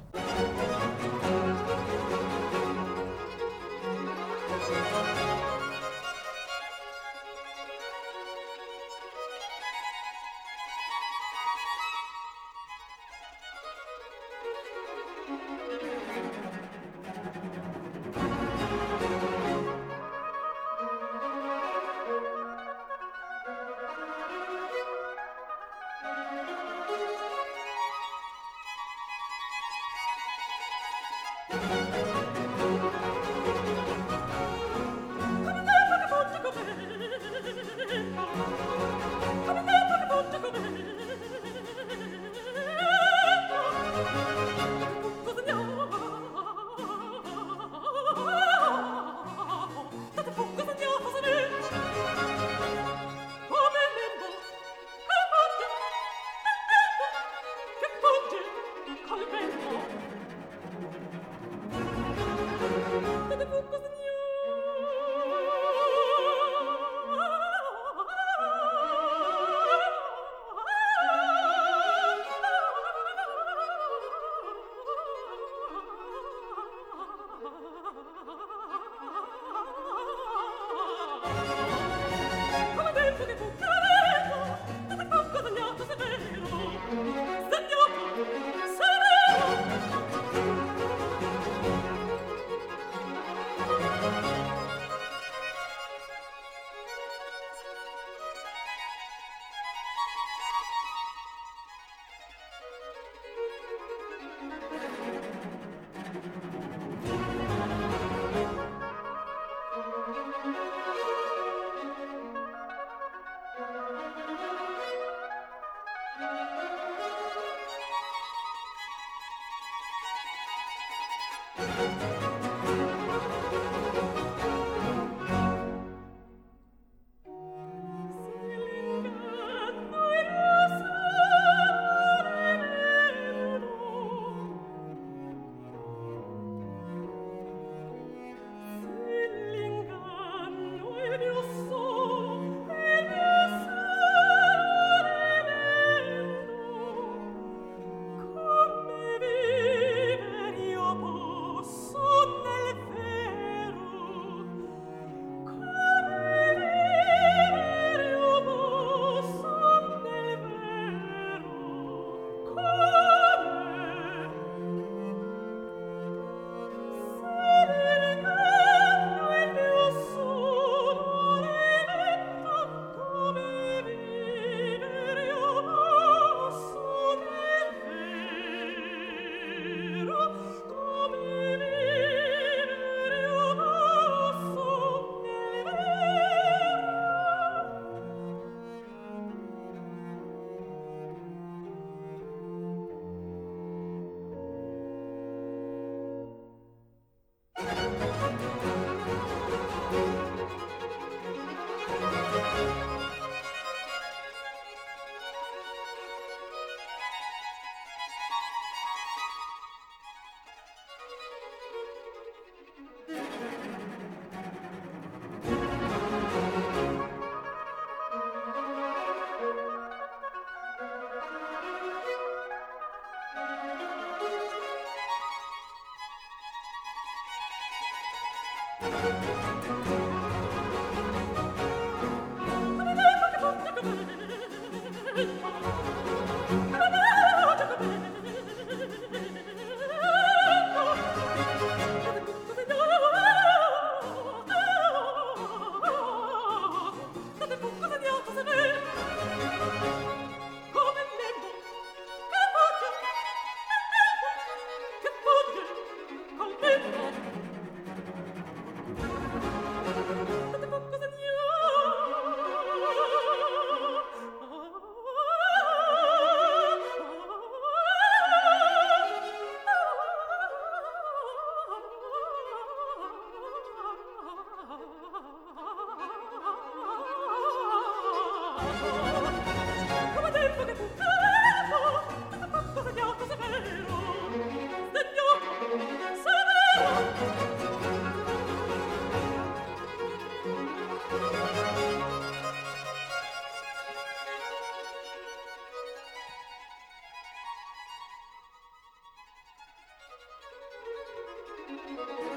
thank 302.06 302.20
you 302.20 302.33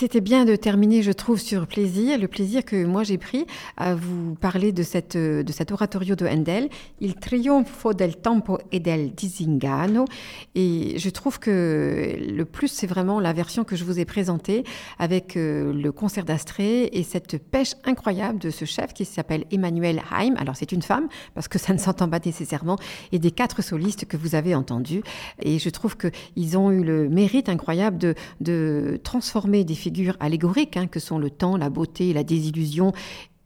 C'était 0.00 0.22
bien 0.22 0.46
de 0.46 0.56
terminer, 0.56 1.02
je 1.02 1.12
trouve, 1.12 1.38
sur 1.38 1.66
plaisir, 1.66 2.18
le 2.18 2.26
plaisir 2.26 2.64
que 2.64 2.86
moi 2.86 3.02
j'ai 3.02 3.18
pris 3.18 3.44
à 3.76 3.94
vous 3.94 4.34
parler 4.34 4.72
de, 4.72 4.82
cette, 4.82 5.14
de 5.14 5.52
cet 5.52 5.72
oratorio 5.72 6.16
de 6.16 6.26
Handel, 6.26 6.70
Il 7.00 7.16
trionfo 7.16 7.92
del 7.92 8.16
tempo 8.16 8.56
e 8.72 8.80
del 8.80 9.14
disingano. 9.14 10.06
Et 10.54 10.98
je 10.98 11.10
trouve 11.10 11.38
que 11.38 12.16
le 12.18 12.44
plus, 12.46 12.68
c'est 12.68 12.86
vraiment 12.86 13.20
la 13.20 13.34
version 13.34 13.62
que 13.62 13.76
je 13.76 13.84
vous 13.84 13.98
ai 13.98 14.06
présentée 14.06 14.64
avec 14.98 15.36
euh, 15.36 15.70
le 15.70 15.92
concert 15.92 16.24
d'Astrée 16.24 16.84
et 16.94 17.02
cette 17.02 17.36
pêche 17.36 17.74
incroyable 17.84 18.38
de 18.38 18.48
ce 18.48 18.64
chef 18.64 18.94
qui 18.94 19.04
s'appelle 19.04 19.44
Emmanuel 19.50 20.00
Haim. 20.10 20.34
Alors 20.38 20.56
c'est 20.56 20.72
une 20.72 20.80
femme, 20.80 21.08
parce 21.34 21.46
que 21.46 21.58
ça 21.58 21.74
ne 21.74 21.78
s'entend 21.78 22.08
pas 22.08 22.20
nécessairement, 22.24 22.78
et 23.12 23.18
des 23.18 23.32
quatre 23.32 23.60
solistes 23.60 24.06
que 24.06 24.16
vous 24.16 24.34
avez 24.34 24.54
entendus. 24.54 25.02
Et 25.42 25.58
je 25.58 25.68
trouve 25.68 25.98
qu'ils 25.98 26.56
ont 26.56 26.70
eu 26.70 26.82
le 26.82 27.10
mérite 27.10 27.50
incroyable 27.50 27.98
de, 27.98 28.14
de 28.40 28.98
transformer 29.04 29.62
des 29.62 29.74
figures 29.74 29.89
allégoriques, 30.20 30.76
hein, 30.76 30.86
que 30.86 31.00
sont 31.00 31.18
le 31.18 31.30
temps, 31.30 31.56
la 31.56 31.70
beauté, 31.70 32.12
la 32.12 32.24
désillusion 32.24 32.92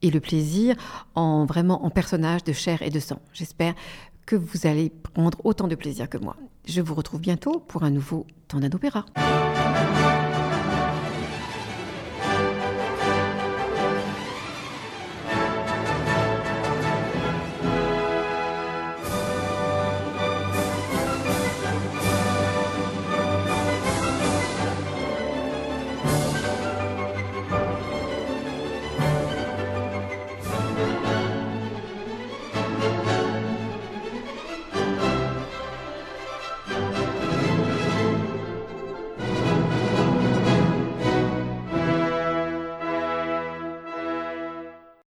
et 0.02 0.10
le 0.10 0.20
plaisir, 0.20 0.76
en 1.14 1.46
vraiment 1.46 1.84
en 1.84 1.90
personnages 1.90 2.44
de 2.44 2.52
chair 2.52 2.82
et 2.82 2.90
de 2.90 3.00
sang. 3.00 3.20
J'espère 3.32 3.74
que 4.26 4.36
vous 4.36 4.66
allez 4.66 4.90
prendre 4.90 5.38
autant 5.44 5.68
de 5.68 5.74
plaisir 5.74 6.08
que 6.08 6.18
moi. 6.18 6.36
Je 6.66 6.80
vous 6.80 6.94
retrouve 6.94 7.20
bientôt 7.20 7.58
pour 7.60 7.84
un 7.84 7.90
nouveau 7.90 8.26
temps 8.48 8.60
d'opéra. 8.60 9.04